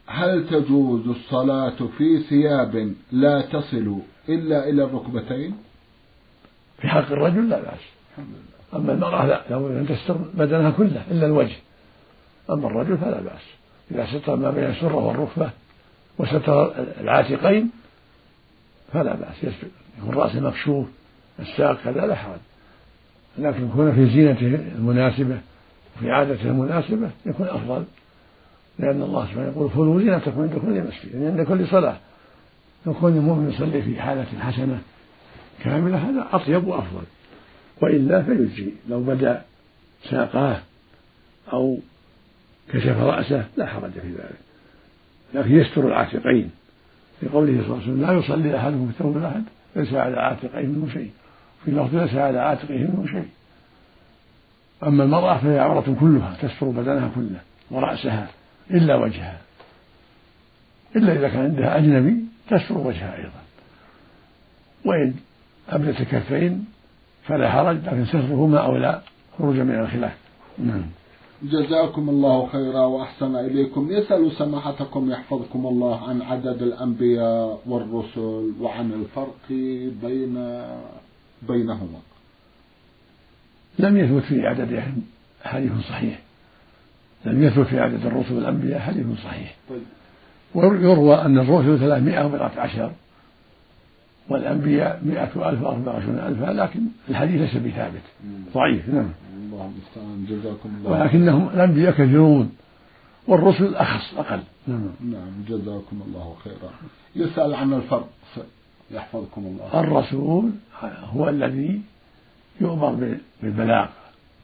هل 0.07 0.47
تجوز 0.49 1.07
الصلاة 1.07 1.75
في 1.97 2.19
ثياب 2.29 2.93
لا 3.11 3.41
تصل 3.41 3.99
إلا 4.29 4.69
إلى 4.69 4.83
الركبتين؟ 4.83 5.57
في 6.81 6.87
حق 6.87 7.11
الرجل 7.11 7.49
لا 7.49 7.61
بأس. 7.61 7.79
أما 8.73 8.93
المرأة 8.93 9.25
لا 9.25 9.41
لو 9.49 9.67
أن 9.67 9.87
تستر 9.87 10.17
بدنها 10.33 10.71
كله 10.71 11.03
إلا 11.11 11.25
الوجه. 11.25 11.55
أما 12.49 12.67
الرجل 12.67 12.97
فلا 12.97 13.21
بأس. 13.21 13.41
إذا 13.91 14.05
ستر 14.05 14.35
ما 14.35 14.51
بين 14.51 14.63
السرة 14.63 14.95
والركبة 14.95 15.49
وستر 16.17 16.73
العاتقين 17.01 17.69
فلا 18.93 19.15
بأس. 19.15 19.53
يكون 19.99 20.13
رأسه 20.15 20.39
مكشوف 20.39 20.87
الساق 21.39 21.83
كذا 21.83 22.05
لا 22.05 22.15
حرج. 22.15 22.39
لكن 23.37 23.65
يكون 23.65 23.95
في 23.95 24.09
زينته 24.09 24.55
المناسبة 24.75 25.37
وفي 25.97 26.11
عادته 26.11 26.43
المناسبة 26.43 27.09
يكون 27.25 27.47
أفضل. 27.47 27.83
لأن 28.79 29.01
الله 29.01 29.25
سبحانه 29.25 29.47
يقول 29.47 29.71
خذوا 29.71 30.01
زينتكم 30.01 30.41
عند 30.41 30.53
كل 30.53 30.83
مسجد 30.83 31.13
يعني 31.13 31.27
عند 31.27 31.41
كل 31.41 31.67
صلاة. 31.67 31.97
يكون 32.87 33.17
المؤمن 33.17 33.49
يصلي 33.49 33.81
في 33.81 34.01
حالة 34.01 34.25
حسنة 34.39 34.81
كاملة 35.63 35.97
هذا 35.97 36.27
أطيب 36.31 36.67
وأفضل. 36.67 37.03
وإلا 37.81 38.23
فيجزي. 38.23 38.71
لو 38.89 38.99
بدأ 38.99 39.41
ساقاه 40.09 40.59
أو 41.53 41.77
كشف 42.73 42.97
رأسه 42.97 43.45
لا 43.57 43.65
حرج 43.65 43.91
في 43.91 44.07
ذلك. 44.07 44.37
لكن 45.33 45.55
يستر 45.55 45.87
العاتقين. 45.87 46.49
لقوله 47.23 47.63
صلى 47.63 47.65
الله 47.65 47.75
عليه 47.75 47.83
وسلم 47.83 48.01
لا 48.01 48.13
يصلي 48.13 48.57
أحدكم 48.57 48.91
في 48.91 49.03
ثوب 49.03 49.17
أحد 49.17 49.43
ليس 49.75 49.93
على 49.93 50.17
عاتقيه 50.17 50.65
منه 50.65 50.89
شيء. 50.93 51.11
في 51.65 51.71
لفظ 51.71 51.95
ليس 51.95 52.15
على 52.15 52.39
عاتقه 52.39 52.77
منه 52.77 53.05
شيء. 53.11 53.27
أما 54.83 55.03
المرأة 55.03 55.37
فهي 55.37 55.59
عورة 55.59 55.95
كلها 55.99 56.37
تستر 56.41 56.65
بدنها 56.65 57.11
كله 57.15 57.41
ورأسها. 57.71 58.27
إلا 58.71 58.95
وجهها. 58.95 59.41
إلا 60.95 61.13
إذا 61.13 61.27
كان 61.29 61.41
عندها 61.41 61.77
أجنبي 61.77 62.25
تستر 62.49 62.77
وجهها 62.77 63.17
أيضا. 63.17 63.41
وإن 64.85 65.13
أبدت 65.69 66.01
الكفين 66.01 66.65
فلا 67.23 67.51
حرج 67.51 67.77
لكن 67.85 68.05
سترهما 68.05 68.57
أولى 68.57 69.01
خروجا 69.37 69.63
من 69.63 69.79
الخلاف. 69.79 70.17
نعم. 70.57 70.85
جزاكم 71.43 72.09
الله 72.09 72.47
خيرا 72.47 72.85
وأحسن 72.85 73.35
إليكم. 73.35 73.91
يسأل 73.91 74.31
سماحتكم 74.31 75.11
يحفظكم 75.11 75.67
الله 75.67 76.09
عن 76.09 76.21
عدد 76.21 76.61
الأنبياء 76.61 77.61
والرسل 77.65 78.53
وعن 78.61 78.91
الفرق 78.93 79.49
بين 80.01 80.63
بينهما. 81.41 81.99
لم 83.79 83.97
يثبت 83.97 84.23
في 84.23 84.47
عددهم 84.47 85.01
حديث 85.43 85.71
صحيح. 85.89 86.26
لم 87.25 87.43
يثبت 87.43 87.67
في 87.67 87.79
عدد 87.79 88.05
الرسل 88.05 88.33
والأنبياء 88.33 88.79
حديث 88.79 89.05
صحيح. 89.23 89.55
طيب. 89.69 89.81
ويروى 90.55 91.15
أن 91.15 91.37
الرسل 91.37 91.79
ثلاثمائة 91.79 92.25
وبضعة 92.25 92.51
عشر 92.57 92.91
والأنبياء 94.29 95.01
مئة 95.05 95.23
ألف 95.23 95.37
وأربعة 95.37 95.93
وعشرون 95.93 96.19
ألفا 96.19 96.45
لكن 96.45 96.79
الحديث 97.09 97.41
ليس 97.41 97.55
بثابت. 97.55 98.01
ضعيف 98.53 98.89
نعم. 98.89 99.09
الله 99.33 99.71
جزاكم 100.29 100.69
الله 100.77 100.91
ولكنهم 100.91 101.49
الأنبياء 101.49 101.91
كثيرون 101.91 102.51
والرسل 103.27 103.75
أخص 103.75 104.17
أقل. 104.17 104.39
نعم. 104.67 104.89
نعم 105.11 105.43
جزاكم 105.47 106.01
الله 106.07 106.35
خيرا. 106.43 106.71
يسأل 107.15 107.53
عن 107.53 107.73
الفرق 107.73 108.09
يحفظكم 108.91 109.41
الله. 109.45 109.79
الرسول 109.79 110.51
هو 111.13 111.29
الذي 111.29 111.81
يؤمر 112.61 113.17
بالبلاغ. 113.41 113.87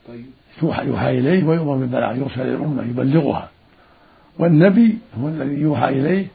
طيب. 0.08 0.26
يوحى 0.62 1.20
إليه 1.20 1.44
ويؤمر 1.44 1.76
بالبلاغ 1.76 2.16
يرسل 2.16 2.42
إلى 2.42 2.56
الأمة 2.56 2.84
يبلغها. 2.84 3.50
والنبي 4.40 4.98
هو 5.20 5.28
الذي 5.28 5.62
يوحى 5.62 5.90
إليه 5.90 6.28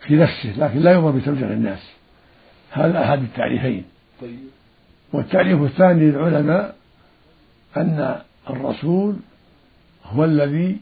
في 0.00 0.16
نفسه 0.16 0.58
لكن 0.58 0.78
لا 0.78 0.92
يؤمر 0.92 1.10
بتبليغ 1.10 1.52
الناس. 1.52 1.92
هذا 2.70 3.04
أحد 3.04 3.22
التعريفين. 3.22 3.84
طيب. 4.20 4.38
والتعريف 5.12 5.62
الثاني 5.62 6.10
للعلماء 6.10 6.76
أن 7.76 8.16
الرسول 8.50 9.16
هو 10.04 10.24
الذي 10.24 10.76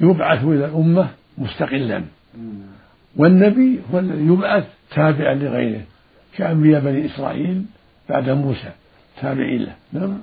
يبعث 0.00 0.44
إلى 0.44 0.64
الأمة 0.64 1.08
مستقلا. 1.38 2.02
والنبي 3.16 3.80
هو 3.92 3.98
الذي 3.98 4.26
يبعث 4.26 4.64
تابعا 4.90 5.34
لغيره 5.34 5.82
كأنبياء 6.36 6.80
بني 6.80 7.06
إسرائيل 7.06 7.64
بعد 8.08 8.30
موسى 8.30 8.70
تابعين 9.20 9.60
له. 9.60 9.74
نعم. 9.92 10.20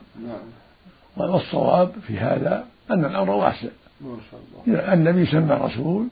والصواب 1.18 1.92
في 2.08 2.20
هذا 2.20 2.66
أن 2.92 3.06
الأمر 3.06 3.30
واسع. 3.30 3.70
ما 4.02 4.18
شاء 4.32 4.40
الله. 4.68 4.94
النبي 4.94 5.26
سمى 5.26 5.54
رسول 5.54 6.08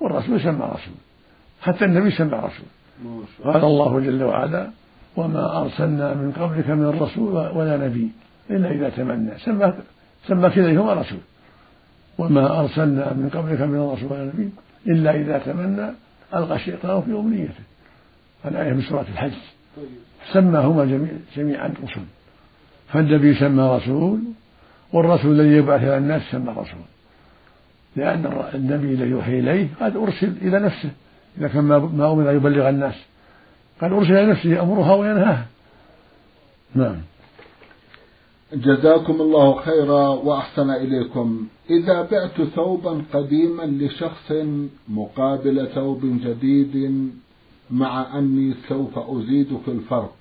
والرسول 0.00 0.40
سمى 0.40 0.64
رسول 0.64 0.94
حتى 1.60 1.84
النبي 1.84 2.10
سمى 2.10 2.32
رسول 2.34 2.66
قال 3.44 3.64
الله 3.64 4.00
جل 4.00 4.22
وعلا 4.22 4.70
وما 5.16 5.60
أرسلنا 5.60 6.14
من 6.14 6.32
قبلك 6.32 6.68
من 6.70 6.84
الرسول 6.84 7.32
ولا 7.32 7.76
نبي 7.76 8.10
إلا 8.50 8.70
إذا 8.70 8.88
تمنى. 8.88 9.38
سمى 9.38 9.74
سمى 10.26 10.50
كليهما 10.50 10.92
رسول. 10.92 11.18
وما 12.18 12.60
أرسلنا 12.60 13.12
من 13.12 13.30
قبلك 13.34 13.60
من 13.60 13.76
الرسول 13.76 14.12
ولا 14.12 14.24
نبي 14.24 14.50
إلا 14.86 15.10
إذا 15.10 15.38
تمنى. 15.38 15.90
ألقى 16.34 16.56
الشيطان 16.56 17.02
في 17.02 17.10
أمنيته. 17.10 17.64
الآية 18.44 18.72
من 18.72 18.82
سورة 18.82 19.06
الحج. 19.12 19.32
طيب. 19.76 19.86
سماهما 20.32 20.84
جميعا 21.36 21.74
رسل. 21.84 22.00
فالنبي 22.88 23.34
سمى 23.34 23.76
رسول 23.76 24.20
والرسول 24.92 25.40
الذي 25.40 25.56
يبعث 25.56 25.82
إلى 25.82 25.98
الناس 25.98 26.22
سمى 26.30 26.50
رسول 26.50 26.80
لأن 27.96 28.44
النبي 28.54 28.94
الذي 28.94 29.10
يوحي 29.10 29.38
إليه 29.38 29.68
قد 29.80 29.96
أرسل 29.96 30.32
إلى 30.42 30.58
نفسه. 30.58 30.90
إذا 31.38 31.48
كان 31.48 31.64
ما 31.64 32.12
أمر 32.12 32.30
أن 32.30 32.36
يبلغ 32.36 32.68
الناس. 32.68 32.94
قد 33.82 33.92
أرسل 33.92 34.12
إلى 34.12 34.26
نفسه 34.26 34.50
يأمرها 34.50 34.94
وينهاها. 34.94 35.46
نعم. 36.74 36.96
جزاكم 38.52 39.20
الله 39.20 39.60
خيرا 39.60 40.08
وأحسن 40.08 40.70
إليكم. 40.70 41.46
إذا 41.70 42.02
بعت 42.02 42.42
ثوبا 42.42 43.02
قديما 43.12 43.62
لشخص 43.62 44.32
مقابل 44.88 45.68
ثوب 45.74 46.00
جديد 46.04 47.10
مع 47.70 48.18
أني 48.18 48.54
سوف 48.68 48.98
أزيد 48.98 49.58
في 49.64 49.70
الفرق 49.70 50.14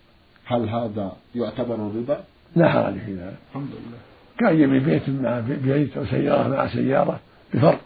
هل 0.45 0.69
هذا 0.69 1.13
يعتبر 1.35 1.79
ربا؟ 1.79 2.23
لا 2.55 2.69
حرج 2.69 2.93
في 2.93 3.13
ذلك. 3.13 3.37
الحمد 3.49 3.69
لله. 3.69 4.08
كان 4.39 4.59
يبي 4.59 4.79
بيت 4.79 5.09
مع 5.09 5.39
بيت 5.39 5.97
أو 5.97 6.05
سيارة 6.05 6.47
مع 6.47 6.67
سيارة 6.67 7.19
بفرق. 7.53 7.81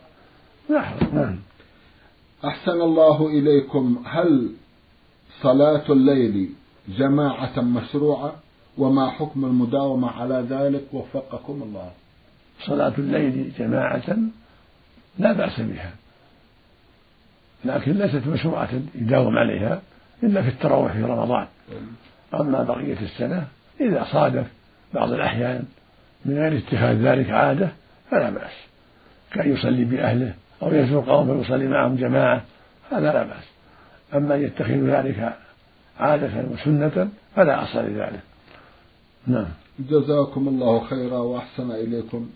لا 0.70 0.82
حرج 0.82 1.14
نعم. 1.14 1.40
أحسن 2.46 2.82
الله 2.82 3.28
إليكم. 3.28 4.04
هل 4.06 4.52
صلاة 5.42 5.84
الليل 5.90 6.50
جماعة 6.88 7.62
مشروعة؟ 7.62 8.36
وما 8.78 9.10
حكم 9.10 9.46
المداومة 9.46 10.12
على 10.12 10.46
ذلك؟ 10.50 10.84
وفقكم 10.94 11.64
الله. 11.64 11.92
صلاة 12.66 12.94
الليل 12.98 13.52
جماعة 13.60 14.18
لا 15.20 15.34
بأس 15.34 15.62
بها. 15.62 15.94
لكن 17.66 17.92
ليست 17.92 18.28
مشروعة 18.28 18.70
يداوم 18.96 19.38
عليها 19.38 19.82
إلا 20.24 20.42
في 20.42 20.50
التراويح 20.50 20.94
في 20.94 21.04
رمضان. 21.04 21.48
أما 22.34 22.64
بقية 22.64 22.98
السنة 23.02 23.48
إذا 23.82 24.08
صادف 24.12 24.48
بعض 24.94 25.12
الأحيان 25.12 25.66
من 26.26 26.38
غير 26.38 26.58
اتخاذ 26.58 26.96
ذلك 26.96 27.30
عادة 27.30 27.70
فلا 28.12 28.30
بأس. 28.30 28.52
كأن 29.34 29.54
يصلي 29.54 29.86
بأهله 29.86 30.34
أو 30.64 30.74
يزور 30.74 31.04
قوم 31.04 31.44
فيصلي 31.44 31.68
معهم 31.68 31.96
جماعة 31.96 32.44
هذا 32.92 33.14
لا 33.14 33.24
بأس. 33.24 33.44
أما 34.16 34.36
أن 34.36 34.44
يتخذ 34.44 34.74
ذلك 34.74 35.38
عادة 36.00 36.46
وسنة 36.52 37.10
فلا 37.36 37.64
أصل 37.64 37.80
لذلك. 37.80 38.22
نعم. 39.28 39.48
جزاكم 39.80 40.48
الله 40.48 40.84
خيرا 40.84 41.18
وأحسن 41.18 41.72
إليكم. 41.72 42.30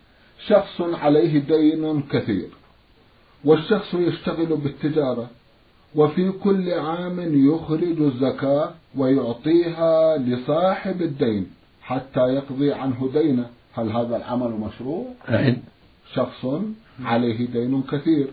شخص 0.48 0.82
عليه 0.82 1.40
دين 1.40 2.02
كثير 2.02 2.50
والشخص 3.46 3.94
يشتغل 3.94 4.58
بالتجارة 4.58 5.30
وفي 5.96 6.32
كل 6.32 6.74
عام 6.74 7.48
يخرج 7.50 8.02
الزكاة 8.02 8.72
ويعطيها 8.96 10.18
لصاحب 10.18 11.02
الدين 11.02 11.52
حتى 11.82 12.20
يقضي 12.20 12.74
عنه 12.74 13.10
دينه. 13.14 13.50
هل 13.78 13.92
هذا 13.92 14.18
العمل 14.18 14.52
مشروع؟ 14.52 15.06
نعم 15.30 15.56
شخص 16.14 16.46
عليه 17.06 17.48
دين 17.48 17.84
كثير 17.92 18.28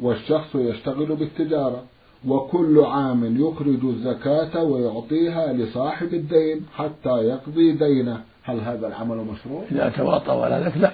والشخص 0.00 0.54
يشتغل 0.54 1.16
بالتجارة 1.16 1.82
وكل 2.26 2.80
عام 2.84 3.36
يخرج 3.40 3.84
الزكاة 3.84 4.62
ويعطيها 4.62 5.52
لصاحب 5.52 6.14
الدين 6.14 6.66
حتى 6.76 7.10
يقضي 7.10 7.72
دينه. 7.72 8.20
هل 8.42 8.60
هذا 8.60 8.86
العمل 8.86 9.16
مشروع؟ 9.16 9.64
إذا 9.70 9.88
تواطأ 9.88 10.32
ولا 10.32 10.68
لك 10.68 10.76
لا. 10.76 10.92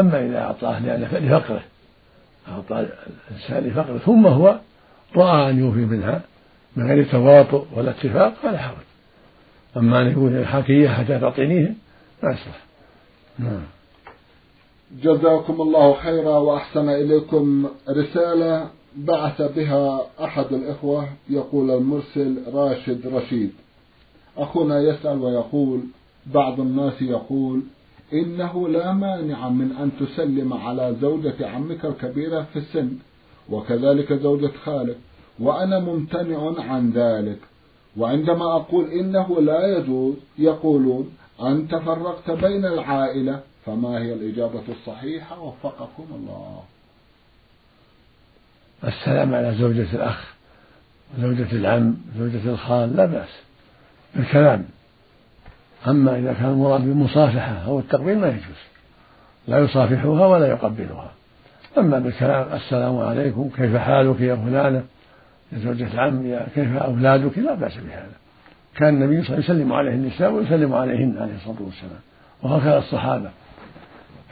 أما 0.00 0.26
إذا 0.26 0.38
أعطاه 0.38 0.96
لفقره 1.18 1.62
أعطى 2.48 2.88
الإنسان 3.30 3.64
لفقره 3.64 3.98
ثم 3.98 4.26
هو 4.26 4.60
رأى 5.16 5.50
أن 5.50 5.58
يوفي 5.58 5.78
منها 5.78 6.20
من 6.76 6.86
غير 6.86 7.04
تواطؤ 7.04 7.64
ولا 7.76 7.90
اتفاق 7.90 8.34
فلا 8.42 8.58
حرج. 8.58 8.76
أما 9.76 10.02
أن 10.02 10.06
يقول 10.06 10.36
الحكية 10.36 10.88
حتى 10.88 11.18
تعطينيه 11.18 11.74
ما 12.22 12.32
يصلح. 12.32 12.66
نعم. 13.38 13.62
جزاكم 15.02 15.60
الله 15.60 15.94
خيرا 15.94 16.38
وأحسن 16.38 16.88
إليكم 16.88 17.68
رسالة 17.88 18.68
بعث 18.96 19.42
بها 19.42 20.06
أحد 20.24 20.52
الإخوة 20.52 21.08
يقول 21.30 21.70
المرسل 21.70 22.36
راشد 22.52 23.06
رشيد. 23.06 23.50
أخونا 24.38 24.80
يسأل 24.80 25.22
ويقول 25.22 25.80
بعض 26.34 26.60
الناس 26.60 27.02
يقول 27.02 27.62
إنه 28.12 28.68
لا 28.68 28.92
مانع 28.92 29.48
من 29.48 29.72
أن 29.72 29.90
تسلم 30.00 30.52
على 30.52 30.96
زوجة 31.00 31.46
عمك 31.46 31.84
الكبيرة 31.84 32.46
في 32.52 32.58
السن 32.58 32.90
وكذلك 33.50 34.12
زوجة 34.12 34.52
خالك 34.64 34.96
وأنا 35.40 35.80
ممتنع 35.80 36.54
عن 36.58 36.90
ذلك. 36.90 37.38
وعندما 37.96 38.56
أقول 38.56 38.90
إنه 38.90 39.40
لا 39.40 39.78
يجوز 39.78 40.14
يقولون 40.38 41.10
أنت 41.42 41.74
فرقت 41.74 42.30
بين 42.30 42.64
العائلة 42.64 43.40
فما 43.66 43.88
هي 43.88 44.12
الإجابة 44.12 44.62
الصحيحة؟ 44.68 45.40
وفقكم 45.40 46.06
الله. 46.10 46.62
السلام 48.84 49.34
على 49.34 49.54
زوجة 49.54 49.86
الأخ 49.92 50.34
زوجة 51.20 51.52
العم 51.52 51.96
زوجة 52.18 52.50
الخال 52.50 52.96
لا 52.96 53.06
بأس 53.06 53.28
الكلام 54.16 54.64
أما 55.86 56.18
إذا 56.18 56.32
كان 56.32 56.50
المراد 56.50 56.80
بالمصافحة 56.80 57.64
أو 57.66 57.78
التقبيل 57.78 58.18
ما 58.18 58.28
يجوز 58.28 58.60
لا 59.48 59.58
يصافحها 59.58 60.26
ولا 60.26 60.46
يقبلها. 60.46 61.12
أما 61.78 61.98
بالكلام 61.98 62.52
السلام 62.52 62.98
عليكم 62.98 63.50
كيف 63.56 63.76
حالك 63.76 64.20
يا 64.20 64.36
فلانة؟ 64.36 64.84
يا 65.52 65.58
زوجة 65.58 65.92
العم 65.94 66.26
يا 66.26 66.46
كيف 66.54 66.76
أولادك؟ 66.76 67.38
لا 67.38 67.54
بأس 67.54 67.76
بهذا. 67.76 68.25
كان 68.76 69.02
النبي 69.02 69.22
صلى 69.22 69.24
الله 69.24 69.34
عليه 69.34 69.44
وسلم 69.44 69.60
يسلم 69.60 69.72
عليه 69.72 69.90
النساء 69.90 70.32
ويسلم 70.32 70.74
عليهن 70.74 71.18
عليه 71.18 71.34
الصلاة 71.34 71.56
والسلام. 71.60 72.00
وهكذا 72.42 72.78
الصحابة. 72.78 73.30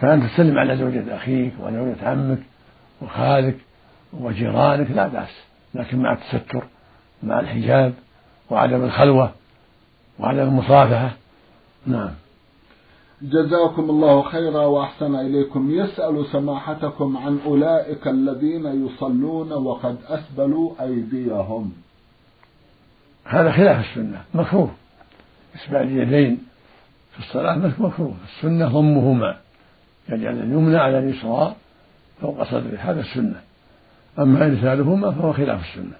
فأنت 0.00 0.24
تسلم 0.24 0.58
على 0.58 0.76
زوجة 0.76 1.16
أخيك 1.16 1.52
وعلى 1.60 1.76
زوجة 1.76 2.08
عمك 2.08 2.38
وخالك 3.02 3.56
وجيرانك 4.12 4.90
لا 4.90 5.08
بأس. 5.08 5.44
لكن 5.74 5.98
مع 5.98 6.12
التستر 6.12 6.64
مع 7.22 7.40
الحجاب 7.40 7.92
وعدم 8.50 8.84
الخلوة 8.84 9.32
وعدم 10.18 10.42
المصافحة. 10.42 11.10
نعم. 11.86 12.10
جزاكم 13.22 13.90
الله 13.90 14.22
خيرا 14.22 14.66
وأحسن 14.66 15.14
إليكم. 15.14 15.70
يسأل 15.70 16.26
سماحتكم 16.32 17.16
عن 17.16 17.38
أولئك 17.46 18.08
الذين 18.08 18.86
يصلون 18.86 19.52
وقد 19.52 19.96
أسبلوا 20.08 20.72
أيديهم. 20.80 21.72
هذا 23.24 23.52
خلاف 23.52 23.90
السنة 23.90 24.22
مكروه. 24.34 24.70
إسبال 25.56 25.82
اليدين 25.82 26.38
في 27.12 27.18
الصلاة 27.18 27.56
مكروه. 27.78 28.14
السنة 28.36 28.68
ضمهما. 28.68 29.36
يعني 30.08 30.30
أن 30.30 30.38
اليمنى 30.38 30.76
على 30.76 30.98
اليسرى 30.98 31.54
فوق 32.20 32.42
صدره 32.42 32.78
هذا 32.78 33.00
السنة. 33.00 33.40
أما 34.18 34.46
إرسالهما 34.46 35.10
فهو 35.10 35.32
خلاف 35.32 35.60
السنة. 35.70 35.96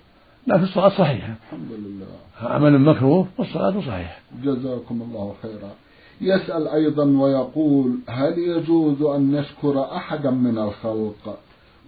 لكن 0.47 0.63
الصلاة 0.63 0.89
صحيحة. 0.89 1.35
الحمد 1.53 1.73
لله. 1.73 2.07
عمل 2.43 2.79
مكروه 2.79 3.27
والصلاة 3.39 3.81
صحيحة. 3.81 4.19
جزاكم 4.43 5.03
الله 5.03 5.35
خيرا. 5.43 5.71
يسأل 6.21 6.69
أيضا 6.69 7.05
ويقول 7.05 7.99
هل 8.09 8.39
يجوز 8.39 9.03
أن 9.03 9.33
نشكر 9.33 9.97
أحدا 9.97 10.31
من 10.31 10.59
الخلق؟ 10.59 11.39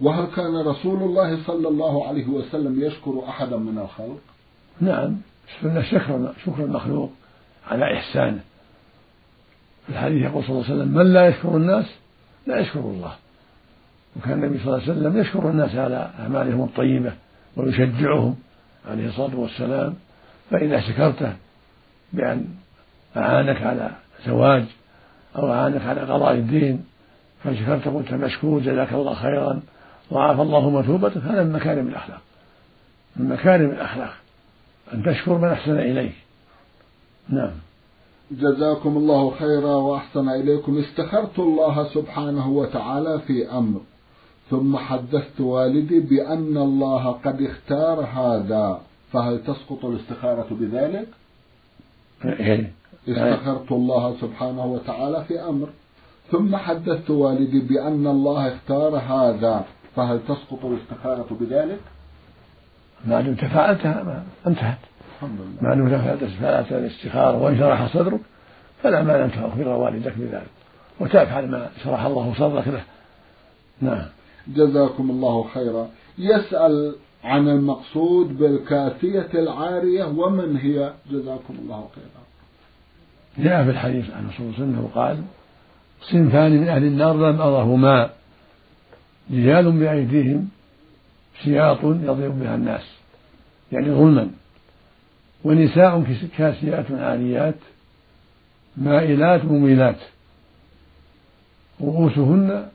وهل 0.01 0.25
كان 0.35 0.67
رسول 0.67 1.03
الله 1.03 1.43
صلى 1.43 1.67
الله 1.67 2.07
عليه 2.07 2.27
وسلم 2.27 2.83
يشكر 2.83 3.23
أحدا 3.29 3.57
من 3.57 3.77
الخلق؟ 3.77 4.19
نعم. 4.81 5.17
السنة 5.55 5.81
شكر 5.81 6.33
شكر 6.45 6.63
المخلوق 6.63 7.11
على 7.71 7.97
إحسانه. 7.97 8.39
في 9.85 9.93
الحديث 9.93 10.23
يقول 10.23 10.43
صلى 10.43 10.51
الله 10.51 10.63
عليه 10.65 10.75
وسلم 10.75 10.93
من 10.97 11.13
لا 11.13 11.27
يشكر 11.27 11.57
الناس 11.57 11.85
لا 12.47 12.59
يشكر 12.59 12.79
الله. 12.79 13.15
وكان 14.15 14.43
النبي 14.43 14.59
صلى 14.59 14.67
الله 14.67 14.81
عليه 14.81 14.91
وسلم 14.91 15.17
يشكر 15.17 15.49
الناس 15.49 15.75
على 15.75 16.09
أعمالهم 16.19 16.63
الطيبة 16.63 17.13
ويشجعهم 17.55 18.35
عليه 18.89 19.07
الصلاة 19.07 19.35
والسلام. 19.35 19.95
فإذا 20.51 20.79
شكرته 20.79 21.33
بأن 22.13 22.45
أعانك 23.17 23.61
على 23.61 23.91
زواج 24.25 24.65
أو 25.35 25.53
أعانك 25.53 25.81
على 25.81 26.01
قضاء 26.01 26.33
الدين 26.33 26.85
فشكرت 27.43 27.87
قلت 27.87 28.13
مشكور 28.13 28.59
جزاك 28.59 28.93
الله 28.93 29.13
خيرا 29.13 29.59
وعافى 30.11 30.41
الله 30.41 30.69
مثوبتك 30.69 31.17
هذا 31.17 31.43
من 31.43 31.53
مكارم 31.53 31.87
الأخلاق. 31.87 32.21
من 33.15 33.29
مكارم 33.29 33.69
الأخلاق. 33.69 34.13
أن 34.93 35.03
تشكر 35.03 35.37
من 35.37 35.47
أحسن 35.47 35.79
إليك. 35.79 36.15
نعم. 37.29 37.51
جزاكم 38.31 38.97
الله 38.97 39.31
خيرا 39.39 39.75
وأحسن 39.75 40.29
إليكم. 40.29 40.77
استخرت 40.77 41.39
الله 41.39 41.87
سبحانه 41.93 42.49
وتعالى 42.49 43.19
في 43.19 43.51
أمر. 43.51 43.79
ثم 44.49 44.77
حدثت 44.77 45.39
والدي 45.39 45.99
بأن 45.99 46.57
الله 46.57 47.11
قد 47.11 47.41
اختار 47.41 48.05
هذا. 48.05 48.81
فهل 49.13 49.43
تسقط 49.43 49.85
الاستخارة 49.85 50.47
بذلك؟ 50.51 51.07
إيه. 52.25 52.71
استخرت 53.09 53.71
الله 53.71 54.15
سبحانه 54.21 54.65
وتعالى 54.65 55.25
في 55.27 55.39
أمر. 55.39 55.69
ثم 56.31 56.55
حدثت 56.55 57.09
والدي 57.09 57.59
بأن 57.59 58.07
الله 58.07 58.47
اختار 58.47 58.97
هذا. 58.97 59.65
فهل 59.95 60.19
تسقط 60.27 60.65
الاستخارة 60.65 61.27
بذلك؟ 61.39 61.79
ما 63.05 63.21
دمت 63.21 63.45
فعلتها 63.45 64.23
انتهت. 64.47 64.77
الحمد 65.15 65.39
لله. 65.39 65.75
ما 65.75 65.75
دمت 65.75 66.01
فعلت 66.41 66.71
الاستخارة 66.71 67.37
وانشرح 67.37 67.93
صدرك 67.93 68.19
فلا 68.83 69.03
مانع 69.03 69.25
أن 69.25 69.31
تخبر 69.31 69.67
والدك 69.67 70.13
بذلك. 70.17 70.49
وتفعل 70.99 71.47
ما 71.47 71.69
شرح 71.83 72.05
الله 72.05 72.33
صدرك 72.37 72.67
له. 72.67 72.83
نعم. 73.81 74.05
جزاكم 74.47 75.09
الله 75.09 75.47
خيرا. 75.53 75.87
يسأل 76.17 76.95
عن 77.23 77.47
المقصود 77.47 78.37
بالكاسية 78.37 79.29
العارية 79.33 80.03
ومن 80.03 80.57
هي؟ 80.57 80.93
جزاكم 81.11 81.55
الله 81.61 81.87
خيرا. 81.95 82.27
جاء 83.37 83.63
في 83.63 83.69
الحديث 83.69 84.05
عن 84.11 84.27
رسول 84.29 84.47
الله 84.47 84.63
انه 84.63 84.89
قال 84.95 85.23
صنفان 86.01 86.51
من 86.51 86.67
أهل 86.67 86.83
النار 86.83 87.13
لم 87.15 87.41
أرهما 87.41 88.09
رجال 89.31 89.71
بأيديهم 89.71 90.49
سياط 91.43 91.83
يضرب 91.83 92.39
بها 92.39 92.55
الناس. 92.55 92.97
يعني 93.71 93.91
ظلما. 93.91 94.29
ونساء 95.43 96.03
كاسيات 96.37 96.91
عاريات 96.91 97.55
مائلات 98.77 99.45
مميلات. 99.45 99.99
رؤوسهن 101.81 102.67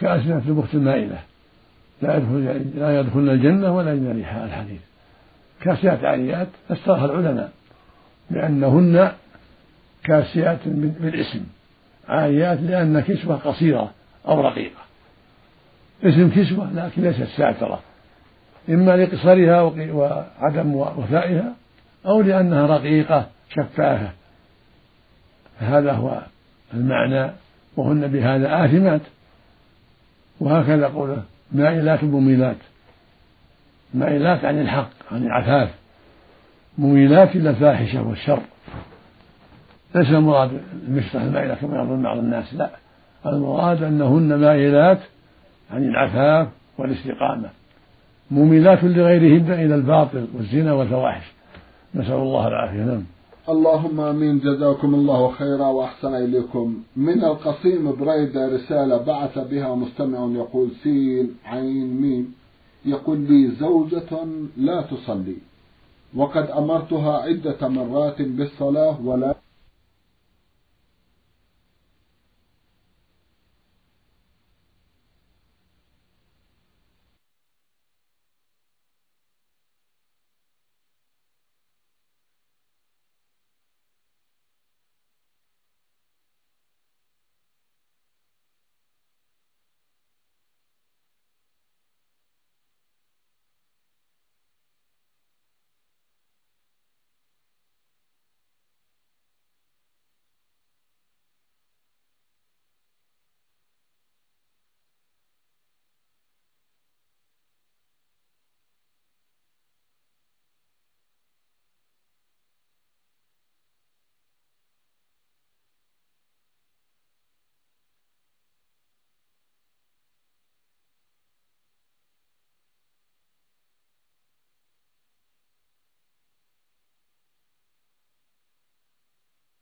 كأسنة 0.00 0.42
البخت 0.48 0.74
المائلة 0.74 1.22
لا 2.02 2.16
يدخل 2.16 2.70
لا 2.74 3.00
يدخلن 3.00 3.28
الجنة 3.28 3.76
ولا 3.76 3.92
يجدن 3.92 4.16
ريحها 4.16 4.44
الحديث. 4.44 4.80
كاسيات 5.60 6.04
عاريات 6.04 6.48
فسرها 6.68 7.04
العلماء 7.04 7.52
بأنهن 8.30 9.12
كاسيات 10.04 10.58
بالاسم. 10.68 11.44
عاريات 12.08 12.60
لأن 12.60 13.00
كسوة 13.00 13.36
قصيرة 13.36 13.90
أو 14.28 14.40
رقيقة. 14.40 14.77
اسم 16.04 16.30
كسوة 16.30 16.72
لكن 16.72 17.02
ليست 17.02 17.28
ساترة. 17.36 17.80
إما 18.68 18.96
لقصرها 18.96 19.62
وعدم 19.92 20.74
وفائها 20.74 21.52
أو 22.06 22.22
لأنها 22.22 22.66
رقيقة 22.66 23.26
شفافة. 23.50 24.10
فهذا 25.60 25.92
هو 25.92 26.20
المعنى 26.74 27.30
وهن 27.76 28.06
بهذا 28.06 28.64
آثمات. 28.64 29.00
وهكذا 30.40 30.86
قوله 30.86 31.22
مائلات 31.52 32.04
مميلات. 32.04 32.56
مائلات 33.94 34.44
عن 34.44 34.60
الحق 34.60 34.90
عن 35.12 35.22
العفاف. 35.22 35.70
مميلات 36.78 37.36
إلى 37.36 37.50
الفاحشة 37.50 38.08
والشر. 38.08 38.40
ليس 39.94 40.08
المراد 40.08 40.60
المشرح 40.88 41.22
المائلة 41.22 41.54
كما 41.54 41.82
يظن 41.82 42.02
بعض 42.02 42.18
الناس 42.18 42.54
لا. 42.54 42.70
المراد 43.26 43.82
أنهن 43.82 44.34
مائلات 44.34 44.98
عن 45.70 45.84
العفاف 45.84 46.48
والاستقامة. 46.78 47.50
مميلات 48.30 48.84
لغيرهن 48.84 49.52
إلى 49.52 49.74
الباطل 49.74 50.26
والزنا 50.36 50.72
والفواحش. 50.72 51.32
نسأل 51.94 52.12
الله 52.12 52.48
العافية. 52.48 52.84
نعم. 52.84 53.02
اللهم 53.48 54.00
آمين. 54.00 54.38
جزاكم 54.38 54.94
الله 54.94 55.30
خيرا 55.30 55.66
وأحسن 55.66 56.14
إليكم. 56.14 56.82
من 56.96 57.24
القصيم 57.24 57.92
بريدة 57.92 58.48
رسالة 58.54 58.96
بعث 58.96 59.38
بها 59.38 59.74
مستمع 59.74 60.18
يقول 60.34 60.68
سين 60.82 61.34
عين 61.44 62.00
ميم. 62.00 62.34
يقول 62.84 63.18
لي 63.18 63.50
زوجة 63.50 64.26
لا 64.56 64.82
تصلي. 64.82 65.36
وقد 66.16 66.50
أمرتها 66.50 67.18
عدة 67.18 67.68
مرات 67.68 68.22
بالصلاة 68.22 68.96
ولا 69.04 69.34